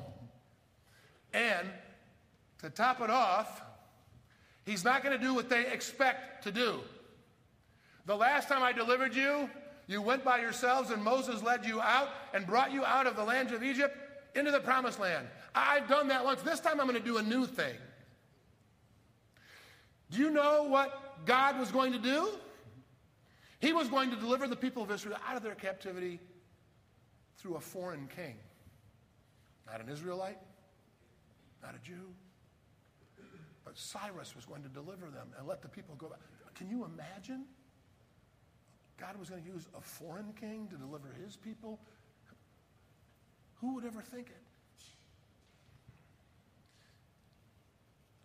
And 1.32 1.68
to 2.60 2.70
top 2.70 3.00
it 3.00 3.10
off, 3.10 3.62
he's 4.64 4.84
not 4.84 5.02
going 5.02 5.18
to 5.18 5.24
do 5.24 5.34
what 5.34 5.48
they 5.48 5.66
expect 5.66 6.44
to 6.44 6.52
do. 6.52 6.80
The 8.06 8.16
last 8.16 8.48
time 8.48 8.62
I 8.62 8.72
delivered 8.72 9.14
you, 9.14 9.48
you 9.86 10.00
went 10.00 10.24
by 10.24 10.40
yourselves, 10.40 10.90
and 10.90 11.02
Moses 11.02 11.42
led 11.42 11.66
you 11.66 11.80
out 11.80 12.08
and 12.32 12.46
brought 12.46 12.72
you 12.72 12.84
out 12.84 13.06
of 13.06 13.16
the 13.16 13.24
land 13.24 13.52
of 13.52 13.62
Egypt 13.62 13.96
into 14.34 14.50
the 14.50 14.60
promised 14.60 14.98
land. 14.98 15.26
I've 15.54 15.88
done 15.88 16.08
that 16.08 16.24
once. 16.24 16.42
This 16.42 16.60
time 16.60 16.80
I'm 16.80 16.86
going 16.86 17.00
to 17.00 17.06
do 17.06 17.18
a 17.18 17.22
new 17.22 17.46
thing. 17.46 17.74
Do 20.10 20.18
you 20.18 20.30
know 20.30 20.64
what 20.64 21.26
God 21.26 21.58
was 21.58 21.70
going 21.70 21.92
to 21.92 21.98
do? 21.98 22.28
He 23.60 23.72
was 23.72 23.88
going 23.88 24.10
to 24.10 24.16
deliver 24.16 24.46
the 24.46 24.56
people 24.56 24.82
of 24.82 24.90
Israel 24.90 25.16
out 25.26 25.36
of 25.36 25.42
their 25.42 25.54
captivity 25.54 26.20
through 27.38 27.56
a 27.56 27.60
foreign 27.60 28.08
king. 28.14 28.36
Not 29.66 29.80
an 29.80 29.88
Israelite, 29.88 30.38
not 31.62 31.74
a 31.74 31.78
Jew. 31.86 32.12
But 33.64 33.78
Cyrus 33.78 34.36
was 34.36 34.44
going 34.44 34.62
to 34.62 34.68
deliver 34.68 35.06
them 35.06 35.28
and 35.38 35.46
let 35.46 35.62
the 35.62 35.68
people 35.68 35.94
go 35.96 36.08
back. 36.08 36.18
Can 36.54 36.68
you 36.68 36.84
imagine? 36.84 37.44
God 39.00 39.18
was 39.18 39.28
going 39.28 39.42
to 39.42 39.48
use 39.48 39.66
a 39.76 39.80
foreign 39.80 40.32
king 40.40 40.68
to 40.68 40.76
deliver 40.76 41.08
his 41.24 41.36
people? 41.36 41.80
Who 43.60 43.74
would 43.74 43.84
ever 43.84 44.02
think 44.02 44.28
it? 44.28 44.36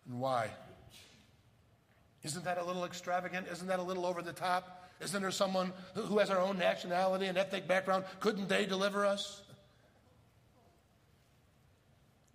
And 0.08 0.20
why? 0.20 0.50
Isn't 2.22 2.44
that 2.44 2.58
a 2.58 2.64
little 2.64 2.84
extravagant? 2.84 3.46
Isn't 3.50 3.68
that 3.68 3.78
a 3.78 3.82
little 3.82 4.04
over 4.04 4.22
the 4.22 4.32
top? 4.32 4.90
Isn't 5.00 5.22
there 5.22 5.30
someone 5.30 5.72
who 5.94 6.18
has 6.18 6.30
our 6.30 6.38
own 6.38 6.58
nationality 6.58 7.26
and 7.26 7.38
ethnic 7.38 7.66
background? 7.66 8.04
Couldn't 8.20 8.48
they 8.48 8.66
deliver 8.66 9.06
us? 9.06 9.42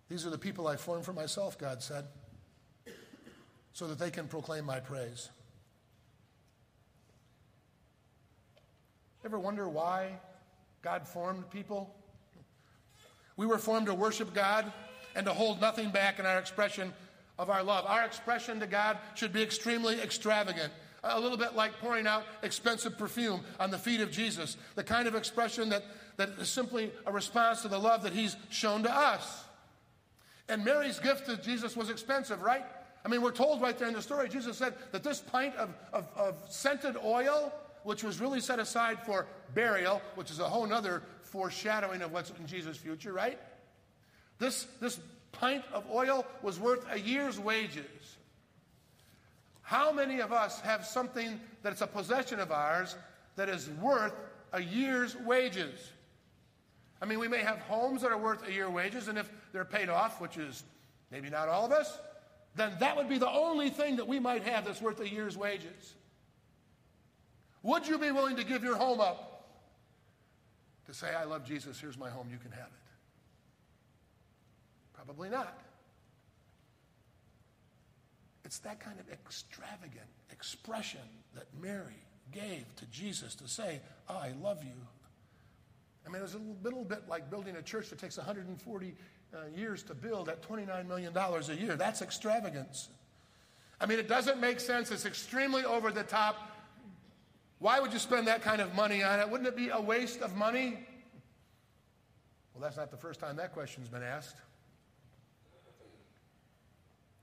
These 0.10 0.25
are 0.25 0.30
the 0.30 0.38
people 0.38 0.68
I 0.68 0.75
formed 0.75 1.06
for 1.06 1.13
myself, 1.13 1.58
God 1.58 1.84
said, 1.84 2.06
so 3.74 3.88
that 3.88 4.00
they 4.00 4.12
can 4.12 4.27
proclaim 4.27 4.65
my 4.65 4.80
praise. 4.80 5.30
Ever 9.25 9.39
wonder 9.39 9.67
why 9.67 10.12
God 10.84 11.08
formed 11.08 11.50
people? 11.50 11.89
We 13.38 13.48
were 13.48 13.58
formed 13.58 13.88
to 13.88 13.96
worship 13.96 14.36
God 14.36 14.72
and 15.15 15.25
to 15.25 15.34
hold 15.34 15.60
nothing 15.60 15.89
back 15.89 16.20
in 16.20 16.27
our 16.27 16.38
expression 16.38 16.94
of 17.39 17.50
our 17.50 17.63
love. 17.63 17.86
Our 17.88 18.05
expression 18.05 18.60
to 18.60 18.67
God 18.67 19.00
should 19.15 19.34
be 19.34 19.41
extremely 19.41 20.00
extravagant. 20.00 20.72
A 21.03 21.20
little 21.20 21.39
bit 21.39 21.55
like 21.55 21.79
pouring 21.79 22.05
out 22.05 22.24
expensive 22.44 23.00
perfume 23.00 23.41
on 23.60 23.72
the 23.72 23.79
feet 23.79 24.00
of 24.00 24.12
Jesus, 24.12 24.58
the 24.75 24.84
kind 24.84 25.08
of 25.08 25.15
expression 25.15 25.70
that, 25.70 25.84
that 26.17 26.29
is 26.38 26.50
simply 26.50 26.91
a 27.08 27.12
response 27.12 27.63
to 27.63 27.67
the 27.67 27.79
love 27.79 28.03
that 28.03 28.13
He's 28.13 28.36
shown 28.51 28.84
to 28.84 28.96
us. 28.96 29.44
And 30.50 30.63
Mary's 30.63 31.00
gift 31.00 31.25
to 31.25 31.38
Jesus 31.38 31.75
was 31.75 31.89
expensive, 31.89 32.44
right? 32.44 32.65
I 33.03 33.08
mean, 33.08 33.24
we're 33.24 33.32
told 33.32 33.60
right 33.60 33.77
there 33.77 33.88
in 33.88 33.96
the 33.96 34.03
story, 34.03 34.29
Jesus 34.29 34.55
said 34.58 34.75
that 34.91 35.03
this 35.03 35.20
pint 35.20 35.55
of, 35.55 35.74
of, 35.94 36.08
of 36.15 36.36
scented 36.50 36.96
oil, 37.03 37.51
which 37.86 38.04
was 38.04 38.20
really 38.20 38.42
set 38.42 38.60
aside 38.60 39.00
for 39.06 39.27
burial, 39.54 40.01
which 40.15 40.32
is 40.32 40.39
a 40.39 40.50
whole 40.50 40.72
other 40.74 41.04
foreshadowing 41.22 42.01
of 42.01 42.12
what's 42.12 42.32
in 42.32 42.48
Jesus' 42.48 42.77
future, 42.77 43.13
right? 43.13 43.39
This, 44.39 44.65
this 44.82 45.00
pint 45.32 45.63
of 45.72 45.86
oil 45.92 46.25
was 46.42 46.60
worth 46.60 46.84
a 46.92 47.00
year's 47.00 47.39
wages. 47.39 48.18
How 49.62 49.92
many 49.92 50.20
of 50.20 50.34
us 50.34 50.60
have 50.62 50.84
something 50.84 51.39
that's 51.62 51.82
a 51.82 51.88
possession 51.88 52.39
of 52.39 52.51
ours 52.51 52.96
that 53.36 53.50
is 53.50 53.70
worth 53.70 54.13
a 54.51 54.62
year's 54.62 55.15
wages? 55.15 55.92
I 57.01 57.06
mean, 57.06 57.20
we 57.20 57.27
may 57.27 57.44
have 57.44 57.60
homes 57.60 58.01
that 58.01 58.12
are 58.12 58.18
worth 58.18 58.48
a 58.48 58.51
year's 58.51 58.72
wages, 58.72 59.08
and 59.10 59.18
if 59.18 59.30
they're 59.54 59.63
paid 59.63 59.89
off, 59.89 60.20
which 60.20 60.38
is 60.38 60.63
maybe 61.12 61.30
not 61.30 61.50
all 61.50 61.65
of 61.65 61.72
us, 61.72 62.00
then 62.56 62.74
that 62.80 62.98
would 62.98 63.10
be 63.10 63.20
the 63.20 63.30
only 63.30 63.70
thing 63.70 63.98
that 63.98 64.08
we 64.08 64.20
might 64.20 64.42
have 64.44 64.65
that's 64.65 64.82
worth 64.82 65.00
a 65.01 65.10
year's 65.10 65.38
wages. 65.38 65.94
Would 67.65 67.88
you 67.88 67.98
be 67.98 68.12
willing 68.12 68.36
to 68.36 68.43
give 68.43 68.63
your 68.63 68.75
home 68.75 69.01
up 69.01 69.43
to 70.86 70.93
say, 70.93 71.15
I 71.15 71.24
love 71.24 71.43
Jesus, 71.43 71.79
here's 71.79 71.98
my 71.98 72.12
home, 72.12 72.27
you 72.31 72.38
can 72.38 72.51
have 72.51 72.67
it? 72.67 72.72
Probably 74.93 75.29
not. 75.29 75.60
It's 78.43 78.60
that 78.60 78.79
kind 78.79 79.00
of 79.00 79.12
extravagant 79.12 80.05
expression 80.29 81.01
that 81.34 81.48
Mary 81.60 82.03
gave 82.31 82.65
to 82.75 82.86
Jesus 82.91 83.34
to 83.34 83.48
say, 83.48 83.81
I 84.07 84.34
love 84.43 84.63
you. 84.63 84.75
I 86.05 86.12
mean, 86.12 86.22
it's 86.22 86.36
a 86.36 86.41
little 86.63 86.86
bit 86.86 87.10
like 87.10 87.31
building 87.31 87.55
a 87.55 87.63
church 87.63 87.89
that 87.89 87.98
takes 87.98 88.17
140 88.17 88.93
uh, 89.34 89.38
years 89.57 89.81
to 89.84 89.95
build 89.95 90.29
at 90.29 90.48
$29 90.48 90.88
million 90.88 91.17
a 91.17 91.53
year. 91.55 91.75
That's 91.75 92.03
extravagance. 92.03 92.89
I 93.81 93.88
mean, 93.88 93.98
it 93.98 94.07
doesn't 94.07 94.39
make 94.39 94.60
sense. 94.60 94.91
It's 94.91 95.07
extremely 95.07 95.65
over 95.65 95.91
the 95.91 96.03
top. 96.03 96.51
Why 97.59 97.79
would 97.79 97.93
you 97.93 98.00
spend 98.00 98.27
that 98.27 98.41
kind 98.41 98.62
of 98.62 98.74
money 98.75 99.03
on 99.03 99.19
it? 99.19 99.29
Wouldn't 99.29 99.47
it 99.47 99.55
be 99.55 99.69
a 99.69 99.79
waste 99.79 100.21
of 100.21 100.35
money? 100.35 100.79
Well, 102.53 102.62
that's 102.62 102.77
not 102.77 102.91
the 102.91 102.97
first 102.97 103.19
time 103.19 103.35
that 103.38 103.53
question's 103.53 103.89
been 103.89 104.03
asked. 104.03 104.38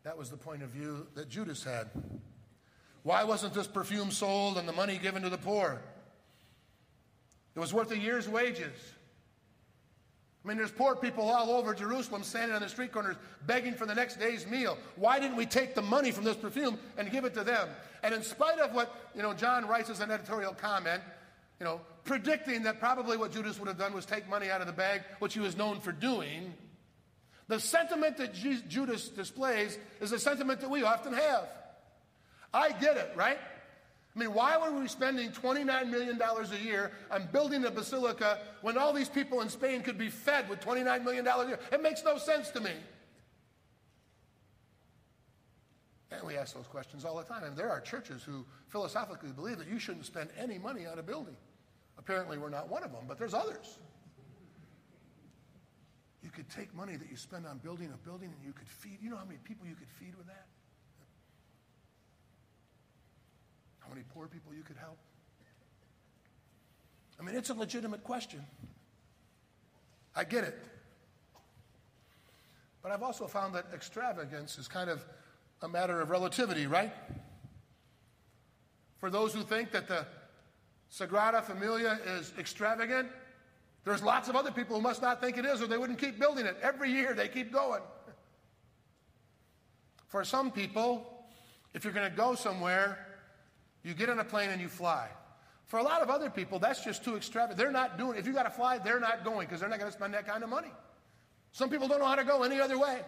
That 0.04 0.18
was 0.18 0.30
the 0.30 0.36
point 0.36 0.62
of 0.62 0.70
view 0.70 1.06
that 1.14 1.28
Judas 1.28 1.62
had. 1.62 1.88
Why 3.02 3.24
wasn't 3.24 3.54
this 3.54 3.66
perfume 3.66 4.10
sold 4.10 4.58
and 4.58 4.68
the 4.68 4.72
money 4.72 4.98
given 4.98 5.22
to 5.22 5.28
the 5.28 5.38
poor? 5.38 5.80
It 7.54 7.60
was 7.60 7.72
worth 7.72 7.90
a 7.92 7.98
year's 7.98 8.28
wages. 8.28 8.72
I 10.44 10.49
mean, 10.49 10.56
there's 10.56 10.72
poor 10.72 10.96
people 10.96 11.28
all 11.30 11.50
over 11.50 11.72
Jerusalem 11.72 12.25
standing 12.25 12.54
on 12.54 12.62
the 12.62 12.68
street 12.68 12.90
corners 12.90 13.16
begging 13.46 13.75
for 13.75 13.87
the 13.87 13.94
next 13.94 14.18
day's 14.18 14.46
meal. 14.46 14.76
Why 14.96 15.20
didn't 15.20 15.37
we 15.37 15.46
take 15.46 15.76
the 15.76 15.82
money 15.82 16.11
from 16.11 16.25
this 16.25 16.37
perfume 16.37 16.78
and 16.96 17.11
give 17.12 17.25
it 17.25 17.34
to 17.34 17.44
them? 17.44 17.68
And 18.02 18.12
in 18.12 18.22
spite 18.22 18.58
of 18.58 18.75
what, 18.75 18.92
you 19.14 19.22
know, 19.22 19.34
John 19.34 19.68
writes 19.68 19.88
as 19.88 20.00
an 20.00 20.11
editorial 20.11 20.52
comment, 20.52 21.00
you 21.61 21.64
know, 21.64 21.80
predicting 22.04 22.64
that 22.64 22.80
probably 22.80 23.16
what 23.16 23.32
Judas 23.32 23.61
would 23.61 23.68
have 23.68 23.78
done 23.78 23.92
was 23.92 24.04
take 24.04 24.28
money 24.28 24.50
out 24.50 24.61
of 24.61 24.66
the 24.66 24.72
bag, 24.72 25.02
which 25.20 25.34
he 25.34 25.40
was 25.40 25.56
known 25.56 25.78
for 25.78 25.92
doing, 25.92 26.52
the 27.46 27.61
sentiment 27.61 28.16
that 28.16 28.34
Judas 28.34 29.08
displays 29.11 29.78
is 30.00 30.11
a 30.11 30.18
sentiment 30.18 30.61
that 30.61 30.70
we 30.70 30.82
often 30.82 31.12
have. 31.12 31.49
I 32.52 32.72
get 32.72 32.96
it, 32.96 33.12
right? 33.14 33.38
I 34.14 34.19
mean, 34.19 34.35
why 34.35 34.59
were 34.59 34.78
we 34.78 34.88
spending 34.88 35.31
$29 35.31 35.88
million 35.88 36.21
a 36.21 36.64
year 36.64 36.92
on 37.11 37.28
building 37.33 37.64
a 37.64 37.71
basilica 37.71 38.40
when 38.61 38.76
all 38.76 38.92
these 38.92 39.09
people 39.09 39.40
in 39.40 39.49
Spain 39.49 39.83
could 39.83 39.97
be 39.97 40.11
fed 40.11 40.50
with 40.50 40.61
$29 40.61 41.02
million 41.02 41.26
a 41.26 41.47
year? 41.47 41.59
It 41.73 41.83
makes 41.83 42.04
no 42.04 42.19
sense 42.19 42.50
to 42.50 42.61
me. 42.61 42.73
And 46.11 46.26
we 46.26 46.37
ask 46.37 46.54
those 46.54 46.66
questions 46.66 47.07
all 47.07 47.16
the 47.16 47.25
time. 47.25 47.42
And 47.45 47.57
there 47.57 47.71
are 47.71 47.81
churches 47.81 48.23
who 48.23 48.45
philosophically 48.69 49.31
believe 49.31 49.57
that 49.59 49.69
you 49.69 49.78
shouldn't 49.78 50.04
spend 50.04 50.28
any 50.38 50.59
money 50.59 50.85
on 50.85 50.99
a 50.99 51.02
building. 51.02 51.37
Apparently, 51.97 52.37
we're 52.37 52.50
not 52.50 52.69
one 52.69 52.85
of 52.85 52.92
them, 52.92 53.04
but 53.09 53.19
there's 53.19 53.35
others. 53.35 53.78
You 56.23 56.31
could 56.31 56.50
take 56.50 56.75
money 56.75 56.97
that 56.97 57.11
you 57.11 57.16
spend 57.16 57.47
on 57.47 57.59
building 57.59 57.90
a 57.92 57.97
building 58.07 58.28
and 58.28 58.47
you 58.47 58.52
could 58.52 58.69
feed. 58.69 58.99
You 59.00 59.11
know 59.11 59.16
how 59.16 59.25
many 59.25 59.38
people 59.42 59.66
you 59.66 59.75
could 59.75 59.90
feed 59.99 60.14
with 60.16 60.26
that? 60.26 60.47
How 63.82 63.88
many 63.88 64.02
poor 64.14 64.26
people 64.26 64.52
you 64.54 64.62
could 64.62 64.76
help? 64.76 64.98
I 67.18 67.22
mean, 67.22 67.36
it's 67.36 67.50
a 67.50 67.54
legitimate 67.54 68.02
question. 68.02 68.44
I 70.14 70.24
get 70.24 70.44
it. 70.44 70.58
But 72.82 72.92
I've 72.92 73.02
also 73.02 73.26
found 73.26 73.54
that 73.54 73.66
extravagance 73.72 74.58
is 74.58 74.66
kind 74.66 74.90
of 74.90 75.04
a 75.62 75.68
matter 75.68 76.00
of 76.00 76.10
relativity, 76.10 76.66
right? 76.66 76.92
For 78.98 79.08
those 79.08 79.32
who 79.32 79.42
think 79.42 79.70
that 79.70 79.88
the 79.88 80.06
Sagrada 80.90 81.42
Familia 81.42 81.98
is 82.04 82.32
extravagant, 82.38 83.08
there's 83.84 84.02
lots 84.02 84.28
of 84.28 84.36
other 84.36 84.50
people 84.50 84.76
who 84.76 84.82
must 84.82 85.02
not 85.02 85.20
think 85.20 85.38
it 85.38 85.44
is, 85.44 85.62
or 85.62 85.66
they 85.66 85.78
wouldn't 85.78 85.98
keep 85.98 86.18
building 86.18 86.46
it. 86.46 86.56
Every 86.62 86.90
year 86.90 87.14
they 87.14 87.28
keep 87.28 87.52
going. 87.52 87.82
For 90.08 90.24
some 90.24 90.50
people, 90.50 91.24
if 91.74 91.84
you're 91.84 91.92
going 91.92 92.10
to 92.10 92.16
go 92.16 92.34
somewhere, 92.34 92.98
you 93.82 93.94
get 93.94 94.08
on 94.08 94.18
a 94.18 94.24
plane 94.24 94.50
and 94.50 94.60
you 94.60 94.68
fly. 94.68 95.08
For 95.66 95.78
a 95.78 95.82
lot 95.82 96.02
of 96.02 96.10
other 96.10 96.28
people, 96.28 96.58
that's 96.58 96.84
just 96.84 97.04
too 97.04 97.16
extravagant. 97.16 97.58
They're 97.58 97.70
not 97.70 97.96
doing 97.96 98.16
it. 98.16 98.20
If 98.20 98.26
you 98.26 98.32
got 98.32 98.42
to 98.42 98.50
fly, 98.50 98.78
they're 98.78 99.00
not 99.00 99.24
going 99.24 99.46
because 99.46 99.60
they're 99.60 99.68
not 99.68 99.78
going 99.78 99.90
to 99.90 99.96
spend 99.96 100.14
that 100.14 100.26
kind 100.26 100.42
of 100.42 100.50
money. 100.50 100.70
Some 101.52 101.70
people 101.70 101.88
don't 101.88 101.98
know 101.98 102.06
how 102.06 102.14
to 102.14 102.24
go 102.24 102.42
any 102.42 102.60
other 102.60 102.78
way. 102.78 103.00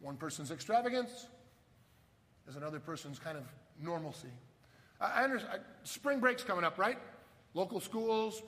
One 0.00 0.16
person's 0.16 0.50
extravagance 0.50 1.26
is 2.46 2.56
another 2.56 2.80
person's 2.80 3.18
kind 3.18 3.38
of 3.38 3.44
normalcy. 3.80 4.28
I, 5.00 5.20
I 5.20 5.24
understand. 5.24 5.62
Spring 5.84 6.20
break's 6.20 6.42
coming 6.42 6.64
up, 6.64 6.78
right? 6.78 6.98
Local 7.54 7.80
schools, 7.80 8.42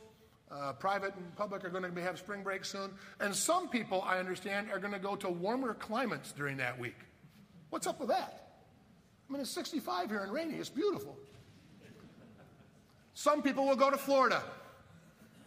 uh, 0.50 0.72
private 0.74 1.14
and 1.16 1.34
public 1.36 1.64
are 1.64 1.70
going 1.70 1.90
to 1.90 2.02
have 2.02 2.18
spring 2.18 2.42
break 2.42 2.64
soon. 2.64 2.90
And 3.20 3.34
some 3.34 3.68
people, 3.68 4.02
I 4.02 4.18
understand, 4.18 4.70
are 4.70 4.78
going 4.78 4.92
to 4.92 4.98
go 4.98 5.16
to 5.16 5.28
warmer 5.28 5.74
climates 5.74 6.32
during 6.32 6.58
that 6.58 6.78
week. 6.78 6.98
What's 7.70 7.86
up 7.86 7.98
with 7.98 8.08
that? 8.08 8.45
I 9.28 9.32
mean, 9.32 9.42
it's 9.42 9.50
65 9.50 10.10
here 10.10 10.20
and 10.20 10.32
rainy. 10.32 10.54
It's 10.54 10.68
beautiful. 10.68 11.16
Some 13.14 13.42
people 13.42 13.66
will 13.66 13.76
go 13.76 13.90
to 13.90 13.96
Florida, 13.96 14.42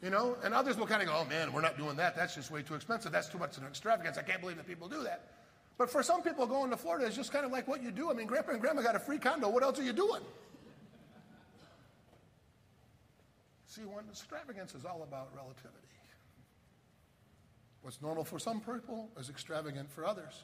you 0.03 0.09
know, 0.09 0.35
and 0.43 0.53
others 0.53 0.75
will 0.75 0.87
kind 0.87 1.01
of 1.01 1.07
go, 1.07 1.15
oh 1.15 1.25
man, 1.25 1.53
we're 1.53 1.61
not 1.61 1.77
doing 1.77 1.95
that. 1.97 2.15
That's 2.15 2.35
just 2.35 2.51
way 2.51 2.61
too 2.61 2.75
expensive. 2.75 3.11
That's 3.11 3.29
too 3.29 3.37
much 3.37 3.57
of 3.57 3.63
an 3.63 3.69
extravagance. 3.69 4.17
I 4.17 4.23
can't 4.23 4.41
believe 4.41 4.57
that 4.57 4.67
people 4.67 4.87
do 4.87 5.03
that. 5.03 5.31
But 5.77 5.89
for 5.89 6.03
some 6.03 6.21
people, 6.21 6.45
going 6.45 6.71
to 6.71 6.77
Florida 6.77 7.05
is 7.05 7.15
just 7.15 7.31
kind 7.31 7.45
of 7.45 7.51
like 7.51 7.67
what 7.67 7.81
you 7.81 7.91
do. 7.91 8.09
I 8.09 8.13
mean, 8.13 8.27
grandpa 8.27 8.51
and 8.51 8.59
grandma 8.59 8.81
got 8.81 8.95
a 8.95 8.99
free 8.99 9.17
condo. 9.17 9.47
What 9.49 9.63
else 9.63 9.79
are 9.79 9.83
you 9.83 9.93
doing? 9.93 10.21
See, 13.65 13.83
one 13.85 14.03
extravagance 14.09 14.73
is 14.73 14.83
all 14.83 15.03
about 15.03 15.29
relativity. 15.35 15.87
What's 17.81 18.01
normal 18.01 18.25
for 18.25 18.39
some 18.39 18.59
people 18.59 19.09
is 19.17 19.29
extravagant 19.29 19.89
for 19.89 20.05
others. 20.05 20.43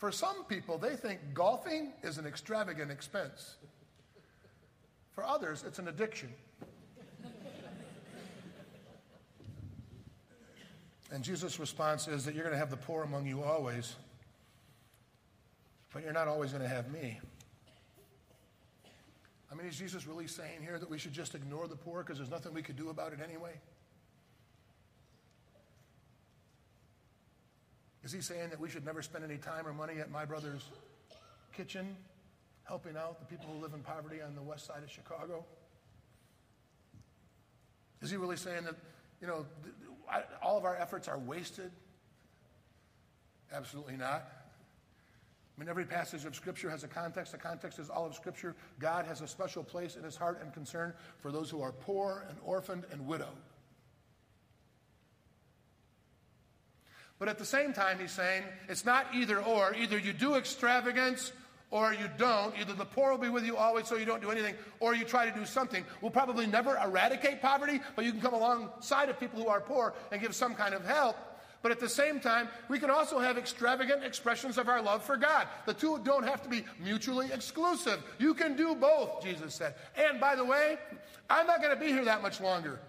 For 0.00 0.10
some 0.10 0.44
people, 0.44 0.78
they 0.78 0.96
think 0.96 1.20
golfing 1.34 1.92
is 2.02 2.16
an 2.16 2.26
extravagant 2.26 2.90
expense. 2.90 3.56
For 5.12 5.22
others, 5.22 5.62
it's 5.66 5.78
an 5.78 5.88
addiction. 5.88 6.30
and 11.12 11.22
Jesus' 11.22 11.60
response 11.60 12.08
is 12.08 12.24
that 12.24 12.34
you're 12.34 12.44
going 12.44 12.54
to 12.54 12.58
have 12.58 12.70
the 12.70 12.78
poor 12.78 13.02
among 13.02 13.26
you 13.26 13.42
always, 13.42 13.94
but 15.92 16.02
you're 16.02 16.14
not 16.14 16.28
always 16.28 16.50
going 16.50 16.62
to 16.62 16.68
have 16.68 16.90
me. 16.90 17.20
I 19.52 19.54
mean, 19.54 19.66
is 19.66 19.76
Jesus 19.76 20.06
really 20.06 20.28
saying 20.28 20.62
here 20.62 20.78
that 20.78 20.88
we 20.88 20.96
should 20.96 21.12
just 21.12 21.34
ignore 21.34 21.68
the 21.68 21.76
poor 21.76 22.02
because 22.02 22.16
there's 22.16 22.30
nothing 22.30 22.54
we 22.54 22.62
could 22.62 22.76
do 22.76 22.88
about 22.88 23.12
it 23.12 23.18
anyway? 23.22 23.52
Is 28.02 28.12
he 28.12 28.20
saying 28.20 28.50
that 28.50 28.58
we 28.58 28.68
should 28.68 28.84
never 28.84 29.02
spend 29.02 29.24
any 29.24 29.36
time 29.36 29.66
or 29.66 29.72
money 29.72 29.98
at 30.00 30.10
my 30.10 30.24
brother's 30.24 30.70
kitchen 31.54 31.96
helping 32.64 32.96
out 32.96 33.18
the 33.18 33.26
people 33.26 33.52
who 33.52 33.60
live 33.60 33.74
in 33.74 33.80
poverty 33.80 34.22
on 34.22 34.34
the 34.34 34.42
west 34.42 34.66
side 34.66 34.82
of 34.82 34.90
Chicago? 34.90 35.44
Is 38.00 38.10
he 38.10 38.16
really 38.16 38.36
saying 38.36 38.64
that, 38.64 38.76
you 39.20 39.26
know, 39.26 39.44
all 40.42 40.56
of 40.56 40.64
our 40.64 40.76
efforts 40.76 41.08
are 41.08 41.18
wasted? 41.18 41.70
Absolutely 43.52 43.96
not. 43.96 44.24
I 45.56 45.60
mean, 45.60 45.68
every 45.68 45.84
passage 45.84 46.24
of 46.24 46.34
Scripture 46.34 46.70
has 46.70 46.84
a 46.84 46.88
context. 46.88 47.32
The 47.32 47.38
context 47.38 47.78
is 47.78 47.90
all 47.90 48.06
of 48.06 48.14
Scripture. 48.14 48.54
God 48.78 49.04
has 49.04 49.20
a 49.20 49.26
special 49.26 49.62
place 49.62 49.96
in 49.96 50.02
his 50.02 50.16
heart 50.16 50.40
and 50.42 50.54
concern 50.54 50.94
for 51.18 51.30
those 51.30 51.50
who 51.50 51.60
are 51.60 51.72
poor 51.72 52.24
and 52.30 52.38
orphaned 52.42 52.84
and 52.92 53.06
widowed. 53.06 53.28
But 57.20 57.28
at 57.28 57.38
the 57.38 57.44
same 57.44 57.74
time, 57.74 57.98
he's 58.00 58.12
saying 58.12 58.44
it's 58.68 58.86
not 58.86 59.06
either 59.14 59.40
or. 59.40 59.74
Either 59.74 59.98
you 59.98 60.14
do 60.14 60.34
extravagance 60.34 61.32
or 61.70 61.92
you 61.92 62.08
don't. 62.16 62.58
Either 62.58 62.72
the 62.72 62.86
poor 62.86 63.10
will 63.12 63.18
be 63.18 63.28
with 63.28 63.44
you 63.44 63.58
always 63.58 63.86
so 63.86 63.96
you 63.96 64.06
don't 64.06 64.22
do 64.22 64.30
anything, 64.30 64.54
or 64.80 64.94
you 64.94 65.04
try 65.04 65.28
to 65.28 65.38
do 65.38 65.44
something. 65.44 65.84
We'll 66.00 66.10
probably 66.10 66.46
never 66.46 66.76
eradicate 66.78 67.42
poverty, 67.42 67.80
but 67.94 68.06
you 68.06 68.12
can 68.12 68.22
come 68.22 68.32
alongside 68.32 69.10
of 69.10 69.20
people 69.20 69.40
who 69.40 69.48
are 69.48 69.60
poor 69.60 69.92
and 70.10 70.20
give 70.20 70.34
some 70.34 70.54
kind 70.54 70.74
of 70.74 70.84
help. 70.84 71.14
But 71.62 71.72
at 71.72 71.78
the 71.78 71.90
same 71.90 72.20
time, 72.20 72.48
we 72.70 72.78
can 72.78 72.88
also 72.88 73.18
have 73.18 73.36
extravagant 73.36 74.02
expressions 74.02 74.56
of 74.56 74.70
our 74.70 74.80
love 74.80 75.04
for 75.04 75.18
God. 75.18 75.46
The 75.66 75.74
two 75.74 76.00
don't 76.02 76.24
have 76.24 76.42
to 76.42 76.48
be 76.48 76.64
mutually 76.82 77.30
exclusive. 77.30 78.02
You 78.18 78.32
can 78.32 78.56
do 78.56 78.74
both, 78.74 79.22
Jesus 79.22 79.56
said. 79.56 79.74
And 79.94 80.18
by 80.18 80.36
the 80.36 80.44
way, 80.44 80.78
I'm 81.28 81.46
not 81.46 81.60
going 81.60 81.74
to 81.74 81.80
be 81.80 81.88
here 81.88 82.06
that 82.06 82.22
much 82.22 82.40
longer. 82.40 82.80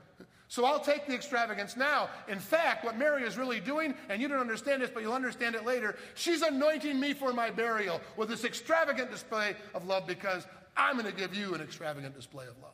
So 0.52 0.66
I'll 0.66 0.82
take 0.82 1.08
the 1.08 1.14
extravagance 1.14 1.78
now. 1.78 2.10
In 2.28 2.38
fact, 2.38 2.84
what 2.84 2.98
Mary 2.98 3.24
is 3.24 3.38
really 3.38 3.62
doing, 3.62 3.96
and 4.10 4.22
you 4.22 4.28
don't 4.28 4.42
understand 4.42 4.82
this, 4.82 4.90
but 4.94 5.02
you'll 5.02 5.14
understand 5.14 5.56
it 5.56 5.64
later, 5.64 5.96
she's 6.14 6.42
anointing 6.42 7.00
me 7.00 7.14
for 7.14 7.32
my 7.32 7.50
burial 7.50 8.02
with 8.18 8.28
this 8.28 8.44
extravagant 8.44 9.10
display 9.10 9.56
of 9.74 9.86
love 9.86 10.06
because 10.06 10.46
I'm 10.76 10.98
going 10.98 11.10
to 11.10 11.18
give 11.18 11.34
you 11.34 11.56
an 11.56 11.62
extravagant 11.62 12.16
display 12.16 12.48
of 12.48 12.62
love. 12.62 12.74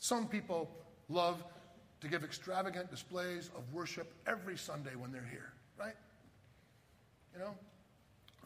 Some 0.00 0.26
people 0.26 0.68
love 1.08 1.44
to 2.00 2.08
give 2.08 2.24
extravagant 2.24 2.90
displays 2.90 3.48
of 3.56 3.62
worship 3.72 4.12
every 4.26 4.58
Sunday 4.58 4.96
when 4.96 5.12
they're 5.12 5.28
here, 5.30 5.52
right? 5.78 5.94
You 7.32 7.38
know? 7.38 7.54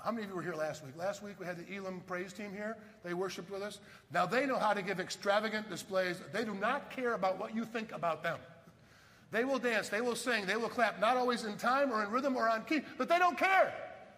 How 0.04 0.10
many 0.10 0.24
of 0.24 0.30
you 0.30 0.36
were 0.36 0.42
here 0.42 0.54
last 0.54 0.84
week? 0.84 0.96
Last 0.96 1.22
week 1.22 1.38
we 1.38 1.46
had 1.46 1.56
the 1.56 1.74
Elam 1.74 2.02
praise 2.06 2.32
team 2.32 2.52
here. 2.52 2.76
They 3.04 3.14
worshiped 3.14 3.50
with 3.50 3.62
us. 3.62 3.80
Now 4.12 4.26
they 4.26 4.46
know 4.46 4.58
how 4.58 4.72
to 4.72 4.82
give 4.82 5.00
extravagant 5.00 5.68
displays. 5.68 6.20
They 6.32 6.44
do 6.44 6.54
not 6.54 6.90
care 6.90 7.14
about 7.14 7.38
what 7.38 7.54
you 7.54 7.64
think 7.64 7.92
about 7.92 8.22
them. 8.22 8.38
They 9.30 9.44
will 9.44 9.58
dance, 9.58 9.88
they 9.88 10.00
will 10.00 10.16
sing, 10.16 10.46
they 10.46 10.56
will 10.56 10.70
clap, 10.70 11.00
not 11.00 11.16
always 11.16 11.44
in 11.44 11.56
time 11.58 11.92
or 11.92 12.02
in 12.02 12.10
rhythm 12.10 12.36
or 12.36 12.48
on 12.48 12.64
key, 12.64 12.80
but 12.96 13.08
they 13.08 13.18
don't 13.18 13.36
care. 13.36 13.74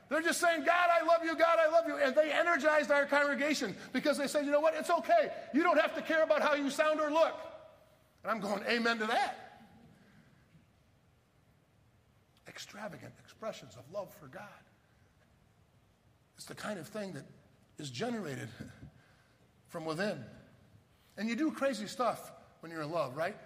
They're 0.09 0.23
just 0.23 0.41
saying, 0.41 0.65
God, 0.65 0.89
I 0.91 1.05
love 1.05 1.25
you, 1.25 1.37
God, 1.37 1.59
I 1.59 1.71
love 1.71 1.85
you. 1.87 1.97
And 1.97 2.15
they 2.15 2.33
energized 2.33 2.91
our 2.91 3.07
congregation 3.07 3.77
because 3.93 4.19
they 4.19 4.27
said, 4.27 4.45
you 4.45 4.51
know 4.51 4.61
what, 4.61 4.75
it's 4.75 4.91
okay. 4.91 5.33
You 5.55 5.63
don't 5.63 5.81
have 5.81 5.95
to 5.95 6.03
care 6.03 6.23
about 6.23 6.43
how 6.43 6.55
you 6.55 6.71
sound 6.71 7.01
or 7.01 7.11
look. 7.11 7.35
And 8.23 8.31
I'm 8.31 8.41
going, 8.41 8.63
amen 8.69 8.99
to 8.99 9.07
that. 9.07 9.65
Extravagant 12.49 13.15
expressions 13.25 13.77
of 13.77 13.85
love 13.93 14.13
for 14.15 14.27
God. 14.27 14.43
It's 16.41 16.47
the 16.47 16.55
kind 16.55 16.79
of 16.79 16.89
thing 16.89 17.13
that 17.13 17.25
is 17.77 17.91
generated 17.91 18.49
from 19.69 19.85
within. 19.85 20.25
And 21.19 21.29
you 21.29 21.37
do 21.37 21.51
crazy 21.51 21.87
stuff 21.87 22.33
when 22.61 22.73
you're 22.73 22.81
in 22.81 22.91
love, 22.91 23.15
right? 23.15 23.37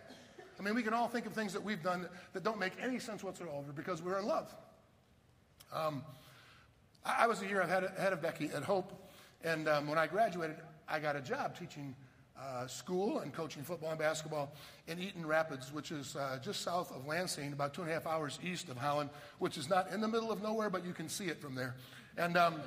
I 0.57 0.63
mean, 0.63 0.77
we 0.77 0.83
can 0.85 0.95
all 0.95 1.09
think 1.09 1.27
of 1.27 1.33
things 1.33 1.53
that 1.55 1.65
we've 1.65 1.83
done 1.83 2.07
that 2.35 2.45
don't 2.45 2.61
make 2.61 2.75
any 2.81 3.01
sense 3.01 3.25
whatsoever 3.25 3.73
because 3.75 4.01
we're 4.01 4.21
in 4.21 4.27
love. 4.27 4.55
Um, 5.73 6.05
I, 7.05 7.25
I, 7.25 7.27
was 7.27 7.43
a 7.43 7.49
year 7.49 7.63
ahead, 7.63 7.83
ahead 7.83 8.13
of 8.13 8.23
Becky 8.23 8.49
at 8.55 8.63
Hope, 8.63 8.93
and 9.43 9.69
um, 9.69 9.89
when 9.89 9.99
I 9.99 10.07
graduated, 10.07 10.55
I 10.89 11.01
got 11.01 11.17
a 11.17 11.21
job 11.21 11.59
teaching 11.59 11.97
uh, 12.41 12.69
school 12.69 13.19
and 13.19 13.33
coaching 13.33 13.65
football 13.65 13.91
and 13.91 13.99
basketball 13.99 14.53
in 14.87 15.01
Eaton 15.01 15.27
Rapids, 15.27 15.73
which 15.73 15.91
is 15.91 16.15
uh, 16.15 16.39
just 16.41 16.61
south 16.61 16.95
of 16.95 17.09
Lansing, 17.09 17.53
about 17.53 17.75
two 17.75 17.83
and 17.83 17.91
a 17.91 17.95
half 17.95 18.07
hours 18.07 18.39
east 18.41 18.69
of 18.69 18.77
Holland, 18.77 19.11
which 19.41 19.59
is 19.59 19.69
not 19.69 19.91
in 19.91 20.01
the 20.01 20.09
middle 20.09 20.31
of 20.31 20.41
nowhere, 20.45 20.71
but 20.71 20.85
you 20.85 20.93
can 20.93 21.09
see 21.09 21.25
it 21.25 21.41
from 21.41 21.57
there. 21.57 21.75
And 22.17 22.37
um, 22.37 22.61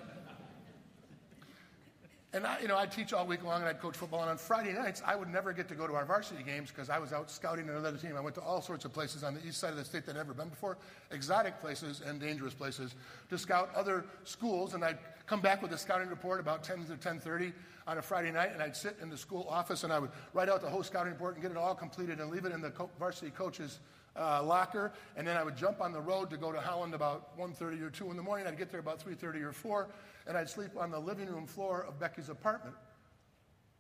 and 2.34 2.46
I, 2.46 2.60
you 2.60 2.68
know, 2.68 2.76
I'd 2.76 2.92
teach 2.92 3.14
all 3.14 3.26
week 3.26 3.44
long 3.44 3.62
and 3.62 3.70
I'd 3.70 3.80
coach 3.80 3.96
football. 3.96 4.22
And 4.22 4.30
on 4.30 4.38
Friday 4.38 4.74
nights, 4.74 5.02
I 5.06 5.16
would 5.16 5.30
never 5.30 5.54
get 5.54 5.70
to 5.70 5.76
go 5.76 5.88
to 5.88 5.94
our 5.94 6.06
varsity 6.06 6.44
games 6.44 6.70
because 6.70 6.90
I 6.90 7.00
was 7.00 7.14
out 7.14 7.32
scouting 7.32 7.70
another 7.70 7.98
team. 7.98 8.16
I 8.18 8.20
went 8.20 8.36
to 8.36 8.42
all 8.42 8.62
sorts 8.62 8.84
of 8.84 8.94
places 8.94 9.24
on 9.24 9.34
the 9.34 9.46
east 9.46 9.60
side 9.60 9.72
of 9.72 9.78
the 9.78 9.86
state 9.86 10.06
that 10.06 10.12
I'd 10.12 10.18
never 10.18 10.34
been 10.34 10.50
before, 10.50 10.78
exotic 11.12 11.60
places 11.62 12.02
and 12.06 12.20
dangerous 12.20 12.54
places, 12.54 12.96
to 13.30 13.38
scout 13.38 13.70
other 13.74 14.04
schools. 14.26 14.74
And 14.74 14.84
I'd 14.84 15.00
come 15.26 15.40
back 15.40 15.62
with 15.62 15.72
a 15.72 15.78
scouting 15.78 16.10
report 16.10 16.42
about 16.42 16.64
10 16.64 16.86
to 16.86 16.98
10:30 16.98 17.54
on 17.88 17.98
a 17.98 18.02
Friday 18.02 18.32
night, 18.32 18.52
and 18.52 18.62
I'd 18.62 18.76
sit 18.76 18.98
in 19.02 19.10
the 19.10 19.18
school 19.18 19.48
office 19.50 19.86
and 19.86 19.94
I 19.94 20.00
would 20.00 20.12
write 20.34 20.50
out 20.50 20.62
the 20.62 20.70
whole 20.70 20.84
scouting 20.84 21.14
report 21.14 21.36
and 21.36 21.42
get 21.42 21.52
it 21.52 21.58
all 21.58 21.74
completed 21.74 22.20
and 22.20 22.30
leave 22.30 22.44
it 22.44 22.52
in 22.52 22.60
the 22.60 22.72
co- 22.72 22.90
varsity 23.00 23.32
coach's 23.32 23.80
uh, 24.18 24.44
locker, 24.44 24.92
and 25.16 25.28
then 25.28 25.38
I 25.38 25.44
would 25.44 25.56
jump 25.56 25.82
on 25.82 25.92
the 25.92 26.02
road 26.02 26.30
to 26.32 26.38
go 26.38 26.52
to 26.52 26.60
Holland 26.60 26.94
about 26.94 27.38
1.30 27.38 27.82
or 27.82 27.90
2 27.90 28.12
in 28.12 28.18
the 28.18 28.24
morning. 28.24 28.48
I'd 28.48 28.58
get 28.58 28.72
there 28.72 28.80
about 28.80 29.04
3.30 29.04 29.44
or 29.44 29.52
4, 29.52 29.88
and 30.28 30.38
I'd 30.38 30.50
sleep 30.50 30.72
on 30.78 30.92
the 30.92 31.00
living 31.00 31.28
room 31.28 31.46
floor 31.46 31.86
of 31.88 32.00
Becky's 32.00 32.30
apartment. 32.30 32.76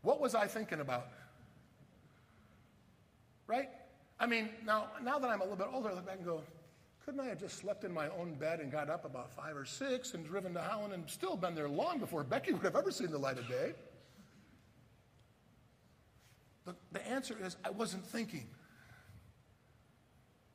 What 0.01 0.19
was 0.21 0.35
I 0.35 0.47
thinking 0.47 0.79
about? 0.79 1.07
Right? 3.47 3.69
I 4.19 4.25
mean, 4.25 4.49
now, 4.65 4.87
now 5.03 5.19
that 5.19 5.29
I'm 5.29 5.41
a 5.41 5.43
little 5.43 5.57
bit 5.57 5.67
older, 5.71 5.89
I 5.89 5.93
look 5.93 6.05
back 6.05 6.17
and 6.17 6.25
go, 6.25 6.41
couldn't 7.05 7.21
I 7.21 7.27
have 7.27 7.39
just 7.39 7.57
slept 7.57 7.83
in 7.83 7.93
my 7.93 8.09
own 8.09 8.33
bed 8.33 8.59
and 8.59 8.71
got 8.71 8.89
up 8.89 9.05
about 9.05 9.31
5 9.31 9.55
or 9.55 9.65
6 9.65 10.13
and 10.13 10.25
driven 10.25 10.53
to 10.53 10.61
Holland 10.61 10.93
and 10.93 11.09
still 11.09 11.37
been 11.37 11.55
there 11.55 11.69
long 11.69 11.99
before 11.99 12.23
Becky 12.23 12.51
would 12.51 12.63
have 12.63 12.75
ever 12.75 12.91
seen 12.91 13.11
the 13.11 13.17
light 13.17 13.37
of 13.37 13.47
day? 13.47 13.73
The, 16.65 16.75
the 16.91 17.07
answer 17.07 17.37
is 17.41 17.55
I 17.63 17.69
wasn't 17.69 18.05
thinking. 18.05 18.47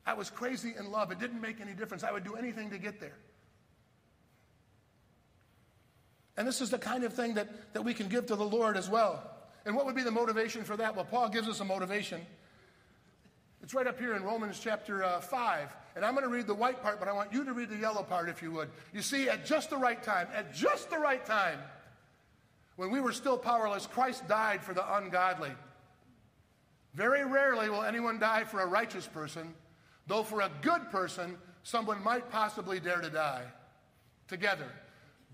I 0.05 0.15
was 0.15 0.31
crazy 0.31 0.75
in 0.79 0.91
love. 0.91 1.13
It 1.13 1.19
didn't 1.19 1.41
make 1.41 1.61
any 1.61 1.73
difference. 1.73 2.03
I 2.03 2.13
would 2.13 2.25
do 2.25 2.35
anything 2.35 2.71
to 2.71 2.79
get 2.79 3.01
there. 3.01 3.17
And 6.37 6.49
this 6.49 6.61
is 6.61 6.71
the 6.71 6.79
kind 6.79 7.05
of 7.05 7.13
thing 7.13 7.35
that, 7.35 7.75
that 7.75 7.83
we 7.83 7.95
can 7.95 8.09
give 8.09 8.27
to 8.27 8.37
the 8.37 8.45
Lord 8.45 8.77
as 8.77 8.89
well. 8.89 9.23
And 9.65 9.77
what 9.77 9.87
would 9.87 9.95
be 9.95 10.03
the 10.03 10.11
motivation 10.11 10.65
for 10.65 10.77
that? 10.77 10.97
Well, 10.97 11.05
Paul 11.05 11.29
gives 11.29 11.49
us 11.49 11.61
a 11.61 11.65
motivation. 11.65 12.21
It's 13.63 13.75
right 13.75 13.87
up 13.87 13.99
here 13.99 14.15
in 14.15 14.25
Romans 14.25 14.59
chapter 14.59 15.05
uh, 15.05 15.21
5. 15.21 15.69
And 15.95 16.05
I'm 16.05 16.15
going 16.15 16.25
to 16.25 16.33
read 16.33 16.47
the 16.47 16.55
white 16.55 16.83
part, 16.83 16.99
but 16.99 17.09
I 17.09 17.13
want 17.13 17.33
you 17.33 17.45
to 17.45 17.53
read 17.53 17.69
the 17.69 17.77
yellow 17.77 18.03
part 18.03 18.29
if 18.29 18.43
you 18.43 18.51
would. 18.53 18.71
You 18.93 19.03
see, 19.03 19.29
at 19.29 19.45
just 19.45 19.71
the 19.71 19.77
right 19.77 20.03
time, 20.03 20.27
at 20.35 20.55
just 20.55 20.91
the 20.91 20.99
right 20.99 21.25
time, 21.25 21.59
when 22.77 22.91
we 22.91 23.01
were 23.01 23.13
still 23.13 23.37
powerless, 23.37 23.87
Christ 23.87 24.27
died 24.27 24.63
for 24.63 24.75
the 24.75 24.97
ungodly. 24.97 25.53
Very 26.95 27.25
rarely 27.25 27.69
will 27.69 27.83
anyone 27.83 28.19
die 28.19 28.45
for 28.45 28.61
a 28.61 28.67
righteous 28.67 29.07
person, 29.07 29.55
though 30.07 30.23
for 30.23 30.41
a 30.41 30.51
good 30.63 30.91
person, 30.91 31.37
someone 31.63 32.03
might 32.03 32.31
possibly 32.31 32.81
dare 32.81 33.01
to 33.01 33.11
die 33.11 33.45
together. 34.29 34.69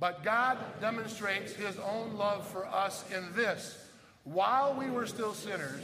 But 0.00 0.22
God 0.22 0.58
demonstrates 0.80 1.52
his 1.52 1.76
own 1.78 2.16
love 2.16 2.46
for 2.46 2.66
us 2.66 3.04
in 3.10 3.34
this 3.34 3.76
while 4.24 4.74
we 4.74 4.90
were 4.90 5.06
still 5.06 5.32
sinners, 5.32 5.80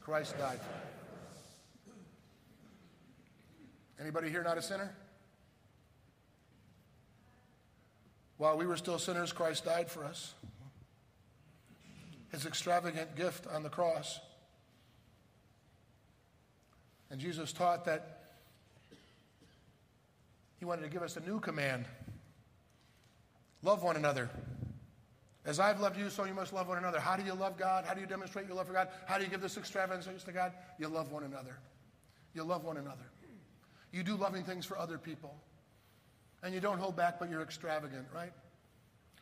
Christ 0.00 0.36
died 0.36 0.58
for 0.58 0.70
us. 0.70 1.92
Anybody 4.00 4.30
here 4.30 4.42
not 4.42 4.58
a 4.58 4.62
sinner? 4.62 4.92
While 8.36 8.56
we 8.56 8.66
were 8.66 8.76
still 8.76 8.98
sinners, 8.98 9.32
Christ 9.32 9.64
died 9.64 9.90
for 9.90 10.04
us. 10.04 10.34
His 12.32 12.46
extravagant 12.46 13.16
gift 13.16 13.46
on 13.46 13.62
the 13.62 13.68
cross. 13.68 14.20
And 17.10 17.20
Jesus 17.20 17.52
taught 17.52 17.84
that 17.86 18.18
he 20.58 20.64
wanted 20.64 20.82
to 20.82 20.88
give 20.88 21.02
us 21.02 21.16
a 21.16 21.20
new 21.20 21.40
command 21.40 21.84
love 23.62 23.82
one 23.82 23.96
another. 23.96 24.30
As 25.44 25.58
I've 25.58 25.80
loved 25.80 25.98
you, 25.98 26.10
so 26.10 26.24
you 26.24 26.34
must 26.34 26.52
love 26.52 26.68
one 26.68 26.78
another. 26.78 27.00
How 27.00 27.16
do 27.16 27.24
you 27.24 27.32
love 27.32 27.56
God? 27.56 27.84
How 27.86 27.94
do 27.94 28.00
you 28.00 28.06
demonstrate 28.06 28.46
your 28.46 28.56
love 28.56 28.66
for 28.66 28.72
God? 28.72 28.88
How 29.06 29.16
do 29.16 29.24
you 29.24 29.30
give 29.30 29.40
this 29.40 29.56
extravagance 29.56 30.22
to 30.24 30.32
God? 30.32 30.52
You 30.78 30.88
love 30.88 31.10
one 31.10 31.24
another. 31.24 31.56
You 32.34 32.44
love 32.44 32.64
one 32.64 32.76
another. 32.76 33.04
You 33.92 34.02
do 34.02 34.16
loving 34.16 34.44
things 34.44 34.66
for 34.66 34.78
other 34.78 34.98
people. 34.98 35.34
And 36.42 36.54
you 36.54 36.60
don't 36.60 36.78
hold 36.78 36.96
back, 36.96 37.18
but 37.18 37.30
you're 37.30 37.42
extravagant, 37.42 38.06
right? 38.14 38.32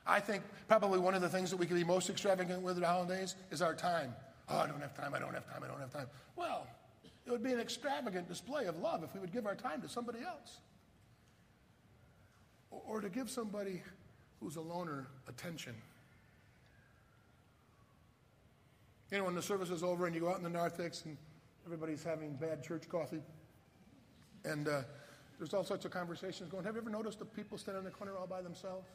I 0.06 0.20
think 0.20 0.42
probably 0.68 0.98
one 0.98 1.14
of 1.14 1.22
the 1.22 1.28
things 1.28 1.50
that 1.50 1.56
we 1.56 1.66
can 1.66 1.76
be 1.76 1.84
most 1.84 2.10
extravagant 2.10 2.62
with 2.62 2.76
at 2.76 2.84
holidays 2.84 3.36
is 3.50 3.62
our 3.62 3.74
time. 3.74 4.14
Oh, 4.48 4.58
I 4.58 4.66
don't 4.66 4.80
have 4.80 4.94
time, 4.94 5.14
I 5.14 5.18
don't 5.18 5.34
have 5.34 5.46
time, 5.52 5.62
I 5.64 5.66
don't 5.66 5.80
have 5.80 5.92
time. 5.92 6.06
Well, 6.36 6.66
it 7.26 7.30
would 7.30 7.42
be 7.42 7.52
an 7.52 7.60
extravagant 7.60 8.28
display 8.28 8.66
of 8.66 8.78
love 8.78 9.02
if 9.02 9.12
we 9.12 9.20
would 9.20 9.32
give 9.32 9.46
our 9.46 9.56
time 9.56 9.82
to 9.82 9.88
somebody 9.88 10.20
else. 10.20 10.58
Or, 12.70 12.82
or 12.86 13.00
to 13.00 13.08
give 13.08 13.28
somebody 13.28 13.82
who's 14.40 14.56
a 14.56 14.60
loner 14.60 15.08
attention. 15.28 15.74
You 19.10 19.18
know, 19.18 19.24
when 19.24 19.34
the 19.34 19.42
service 19.42 19.70
is 19.70 19.82
over 19.82 20.06
and 20.06 20.14
you 20.14 20.20
go 20.20 20.30
out 20.30 20.38
in 20.38 20.44
the 20.44 20.50
narthex 20.50 21.04
and 21.04 21.16
everybody's 21.64 22.04
having 22.04 22.34
bad 22.34 22.62
church 22.62 22.88
coffee, 22.88 23.22
and 24.44 24.68
uh, 24.68 24.82
there's 25.38 25.52
all 25.52 25.64
sorts 25.64 25.84
of 25.84 25.90
conversations 25.90 26.48
going. 26.48 26.64
Have 26.64 26.74
you 26.74 26.80
ever 26.80 26.90
noticed 26.90 27.18
the 27.18 27.24
people 27.24 27.58
standing 27.58 27.80
in 27.80 27.84
the 27.84 27.90
corner 27.90 28.16
all 28.16 28.26
by 28.26 28.40
themselves? 28.40 28.86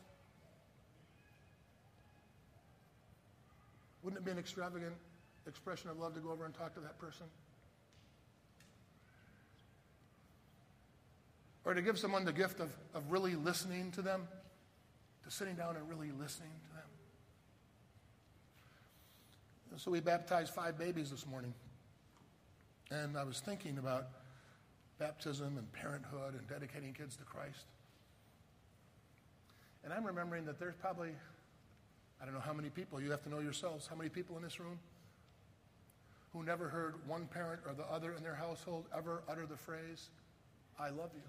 Wouldn't 4.03 4.21
it 4.21 4.25
be 4.25 4.31
an 4.31 4.39
extravagant 4.39 4.93
expression 5.47 5.89
of 5.89 5.97
love 5.97 6.13
to 6.15 6.21
go 6.21 6.31
over 6.31 6.45
and 6.45 6.53
talk 6.53 6.73
to 6.75 6.79
that 6.79 6.97
person? 6.97 7.25
Or 11.65 11.73
to 11.73 11.81
give 11.81 11.97
someone 11.97 12.25
the 12.25 12.33
gift 12.33 12.59
of, 12.59 12.71
of 12.93 13.11
really 13.11 13.35
listening 13.35 13.91
to 13.91 14.01
them, 14.01 14.27
to 15.23 15.31
sitting 15.31 15.55
down 15.55 15.75
and 15.75 15.87
really 15.87 16.11
listening 16.11 16.51
to 16.63 16.75
them. 16.75 16.87
And 19.71 19.79
so 19.79 19.91
we 19.91 19.99
baptized 19.99 20.53
five 20.53 20.77
babies 20.77 21.11
this 21.11 21.25
morning. 21.25 21.53
And 22.89 23.17
I 23.17 23.23
was 23.23 23.39
thinking 23.39 23.77
about 23.77 24.07
baptism 24.99 25.57
and 25.57 25.71
parenthood 25.71 26.33
and 26.33 26.47
dedicating 26.47 26.93
kids 26.93 27.15
to 27.17 27.23
Christ. 27.23 27.65
And 29.83 29.93
I'm 29.93 30.05
remembering 30.05 30.45
that 30.45 30.59
there's 30.59 30.75
probably, 30.75 31.09
I 32.21 32.25
don't 32.25 32.33
know 32.33 32.41
how 32.41 32.53
many 32.53 32.69
people, 32.69 33.01
you 33.01 33.09
have 33.11 33.23
to 33.23 33.29
know 33.29 33.39
yourselves, 33.39 33.87
how 33.87 33.95
many 33.95 34.09
people 34.09 34.35
in 34.37 34.43
this 34.43 34.59
room 34.59 34.77
who 36.33 36.43
never 36.43 36.69
heard 36.69 36.95
one 37.07 37.27
parent 37.27 37.61
or 37.65 37.73
the 37.73 37.85
other 37.91 38.13
in 38.13 38.23
their 38.23 38.35
household 38.35 38.85
ever 38.95 39.23
utter 39.29 39.45
the 39.45 39.57
phrase, 39.57 40.09
I 40.79 40.89
love 40.89 41.11
you. 41.13 41.21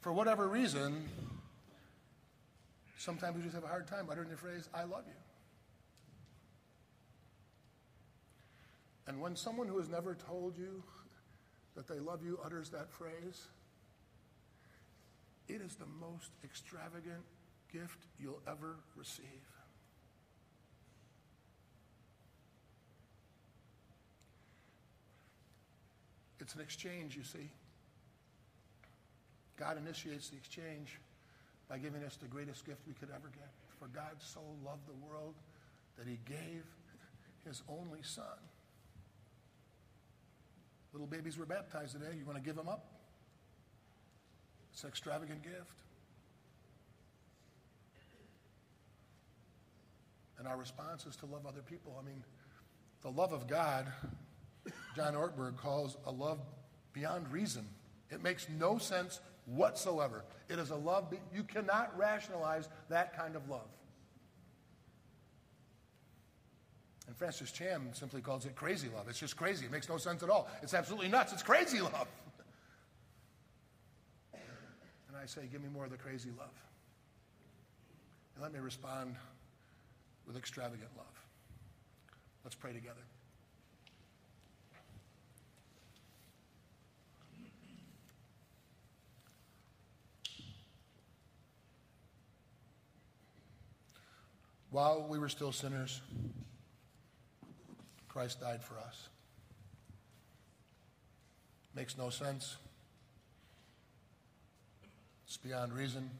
For 0.00 0.12
whatever 0.12 0.48
reason, 0.48 1.08
sometimes 2.96 3.36
we 3.36 3.42
just 3.42 3.54
have 3.54 3.64
a 3.64 3.68
hard 3.68 3.86
time 3.86 4.08
uttering 4.10 4.30
the 4.30 4.36
phrase, 4.36 4.68
I 4.72 4.84
love 4.84 5.04
you. 5.06 5.12
And 9.06 9.20
when 9.20 9.36
someone 9.36 9.66
who 9.66 9.78
has 9.78 9.88
never 9.88 10.14
told 10.14 10.56
you 10.56 10.82
that 11.74 11.86
they 11.86 11.98
love 11.98 12.24
you 12.24 12.38
utters 12.44 12.70
that 12.70 12.90
phrase, 12.90 13.48
it 15.48 15.60
is 15.60 15.74
the 15.74 15.86
most 16.00 16.30
extravagant 16.44 17.24
gift 17.72 18.06
you'll 18.18 18.40
ever 18.46 18.76
receive. 18.96 19.24
It's 26.38 26.54
an 26.54 26.60
exchange, 26.60 27.16
you 27.16 27.24
see. 27.24 27.50
God 29.60 29.76
initiates 29.76 30.30
the 30.30 30.36
exchange 30.36 30.98
by 31.68 31.76
giving 31.76 32.02
us 32.02 32.16
the 32.16 32.26
greatest 32.26 32.64
gift 32.64 32.80
we 32.88 32.94
could 32.94 33.10
ever 33.10 33.28
get. 33.28 33.50
For 33.78 33.88
God 33.88 34.16
so 34.18 34.40
loved 34.64 34.88
the 34.88 35.06
world 35.06 35.34
that 35.98 36.06
he 36.08 36.18
gave 36.24 36.64
his 37.46 37.62
only 37.68 38.00
son. 38.02 38.24
Little 40.94 41.06
babies 41.06 41.36
were 41.36 41.44
baptized 41.44 41.92
today. 41.92 42.16
You 42.18 42.24
want 42.24 42.38
to 42.38 42.42
give 42.42 42.56
them 42.56 42.68
up? 42.68 42.86
It's 44.72 44.82
an 44.82 44.88
extravagant 44.88 45.42
gift. 45.42 45.78
And 50.38 50.48
our 50.48 50.56
response 50.56 51.04
is 51.04 51.16
to 51.16 51.26
love 51.26 51.44
other 51.46 51.60
people. 51.60 52.00
I 52.00 52.04
mean, 52.04 52.24
the 53.02 53.10
love 53.10 53.32
of 53.32 53.46
God, 53.46 53.86
John 54.96 55.12
Ortberg 55.14 55.58
calls 55.58 55.98
a 56.06 56.10
love 56.10 56.38
beyond 56.94 57.30
reason. 57.30 57.68
It 58.10 58.22
makes 58.22 58.48
no 58.48 58.78
sense 58.78 59.20
whatsoever. 59.46 60.24
It 60.48 60.58
is 60.58 60.70
a 60.70 60.76
love, 60.76 61.12
you 61.34 61.42
cannot 61.42 61.96
rationalize 61.96 62.68
that 62.88 63.16
kind 63.16 63.36
of 63.36 63.48
love. 63.48 63.68
And 67.06 67.16
Francis 67.16 67.50
Chan 67.50 67.80
simply 67.92 68.20
calls 68.20 68.46
it 68.46 68.54
crazy 68.54 68.88
love. 68.94 69.08
It's 69.08 69.18
just 69.18 69.36
crazy. 69.36 69.66
It 69.66 69.72
makes 69.72 69.88
no 69.88 69.96
sense 69.96 70.22
at 70.22 70.30
all. 70.30 70.48
It's 70.62 70.74
absolutely 70.74 71.08
nuts. 71.08 71.32
It's 71.32 71.42
crazy 71.42 71.80
love. 71.80 72.06
and 74.32 75.16
I 75.20 75.26
say, 75.26 75.48
give 75.50 75.60
me 75.60 75.68
more 75.68 75.84
of 75.84 75.90
the 75.90 75.96
crazy 75.96 76.30
love. 76.38 76.54
And 78.34 78.44
let 78.44 78.52
me 78.52 78.60
respond 78.60 79.16
with 80.24 80.36
extravagant 80.36 80.90
love. 80.96 81.06
Let's 82.44 82.54
pray 82.54 82.72
together. 82.72 83.02
While 94.70 95.06
we 95.08 95.18
were 95.18 95.28
still 95.28 95.52
sinners, 95.52 96.00
Christ 98.08 98.40
died 98.40 98.62
for 98.62 98.78
us. 98.78 99.08
Makes 101.74 101.98
no 101.98 102.10
sense. 102.10 102.56
It's 105.26 105.36
beyond 105.36 105.72
reason. 105.72 106.10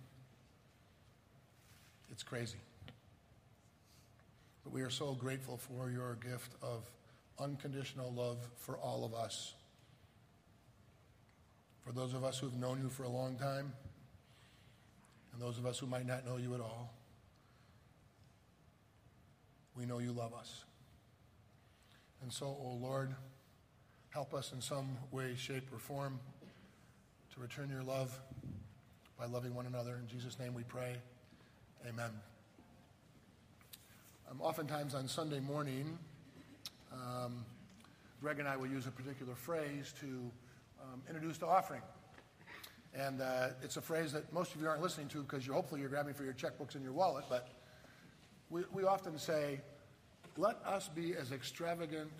It's 2.11 2.23
crazy. 2.23 2.59
But 4.65 4.73
we 4.73 4.83
are 4.83 4.91
so 4.91 5.15
grateful 5.15 5.57
for 5.57 5.91
your 5.91 6.17
gift 6.17 6.53
of 6.63 6.91
unconditional 7.39 8.13
love 8.13 8.39
for 8.57 8.77
all 8.77 9.05
of 9.05 9.15
us. 9.15 9.55
For 11.85 11.93
those 11.93 12.15
of 12.15 12.25
us 12.25 12.39
who've 12.39 12.57
known 12.57 12.81
you 12.83 12.89
for 12.89 13.05
a 13.05 13.09
long 13.09 13.37
time, 13.37 13.73
and 15.33 15.41
those 15.41 15.59
of 15.59 15.67
us 15.67 15.79
who 15.79 15.87
might 15.87 16.07
not 16.07 16.27
know 16.27 16.37
you 16.37 16.55
at 16.55 16.61
all. 16.61 16.93
We 19.77 19.87
know 19.87 19.99
you 19.99 20.13
love 20.13 20.35
us. 20.35 20.65
And 22.23 22.33
so, 22.33 22.47
O 22.47 22.59
oh 22.65 22.75
Lord, 22.75 23.15
help 24.11 24.35
us 24.35 24.53
in 24.53 24.61
some 24.61 24.89
way, 25.11 25.35
shape, 25.37 25.73
or 25.73 25.79
form 25.79 26.19
to 27.35 27.41
return 27.41 27.71
your 27.71 27.83
love 27.83 28.19
by 29.19 29.27
loving 29.27 29.55
one 29.55 29.67
another. 29.67 29.99
In 30.01 30.09
Jesus' 30.09 30.39
name 30.39 30.55
we 30.55 30.65
pray. 30.65 30.97
Amen. 31.89 32.11
Um, 34.31 34.41
oftentimes 34.41 34.95
on 34.95 35.09
Sunday 35.09 35.41
morning, 35.41 35.99
um, 36.93 37.45
Greg 38.21 38.39
and 38.39 38.49
I 38.49 38.57
will 38.57 38.67
use 38.67 38.87
a 38.87 38.91
particular 38.91 39.35
phrase 39.35 39.95
to 40.01 40.07
um, 40.83 41.03
introduce 41.09 41.39
the 41.39 41.47
offering. 41.47 41.83
And 42.95 43.21
uh, 43.21 43.49
it's 43.63 43.77
a 43.77 43.81
phrase 43.81 44.13
that 44.13 44.33
most 44.33 44.55
of 44.55 44.61
you 44.61 44.69
aren't 44.69 44.83
listening 44.83 45.09
to 45.09 45.23
because 45.23 45.47
you 45.47 45.53
hopefully 45.53 45.81
you're 45.81 45.91
grabbing 45.91 46.15
for 46.15 46.25
your 46.25 46.33
checkbooks 46.33 46.75
and 46.75 46.83
your 46.83 46.93
wallet, 46.93 47.25
but 47.29 47.49
we, 48.51 48.63
we 48.73 48.85
often 48.85 49.19
say, 49.19 49.61
let 50.37 50.57
us 50.67 50.89
be 50.89 51.15
as 51.15 51.33
extravagant 51.33 52.11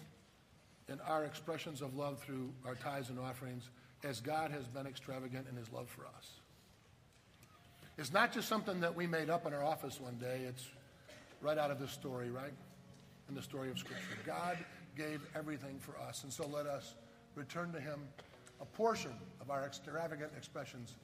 in 0.89 1.01
our 1.01 1.25
expressions 1.25 1.83
of 1.83 1.97
love 1.97 2.21
through 2.21 2.51
our 2.67 2.75
tithes 2.75 3.11
and 3.11 3.19
offerings 3.19 3.69
as 4.05 4.21
God 4.21 4.51
has 4.51 4.67
been 4.67 4.87
extravagant 4.87 5.47
in 5.51 5.57
his 5.57 5.71
love 5.73 5.89
for 5.89 6.07
us. 6.07 6.31
It's 7.99 8.13
not 8.13 8.33
just 8.33 8.49
something 8.49 8.81
that 8.81 8.95
we 8.95 9.07
made 9.07 9.29
up 9.29 9.47
in 9.47 9.53
our 9.53 9.63
office 9.63 10.01
one 10.01 10.17
day. 10.17 10.43
It's 10.49 10.67
right 11.43 11.59
out 11.59 11.71
of 11.71 11.79
this 11.79 11.91
story, 11.91 12.31
right? 12.31 12.53
In 13.29 13.35
the 13.35 13.43
story 13.43 13.71
of 13.71 13.79
Scripture. 13.79 14.19
God 14.25 14.57
gave 14.97 15.21
everything 15.35 15.79
for 15.79 15.97
us. 16.09 16.25
And 16.25 16.33
so 16.33 16.47
let 16.47 16.67
us 16.67 16.95
return 17.35 17.73
to 17.73 17.81
him 17.81 18.01
a 18.61 18.65
portion 18.65 19.13
of 19.41 19.51
our 19.51 19.65
extravagant 19.65 20.33
expressions 20.37 20.95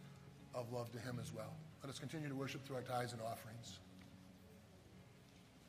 of 0.55 0.73
love 0.73 0.91
to 0.93 0.99
him 0.99 1.19
as 1.21 1.33
well. 1.33 1.53
Let 1.83 1.91
us 1.91 1.99
continue 1.99 2.29
to 2.29 2.35
worship 2.35 2.67
through 2.67 2.77
our 2.77 2.83
tithes 2.83 3.13
and 3.13 3.21
offerings. 3.23 3.79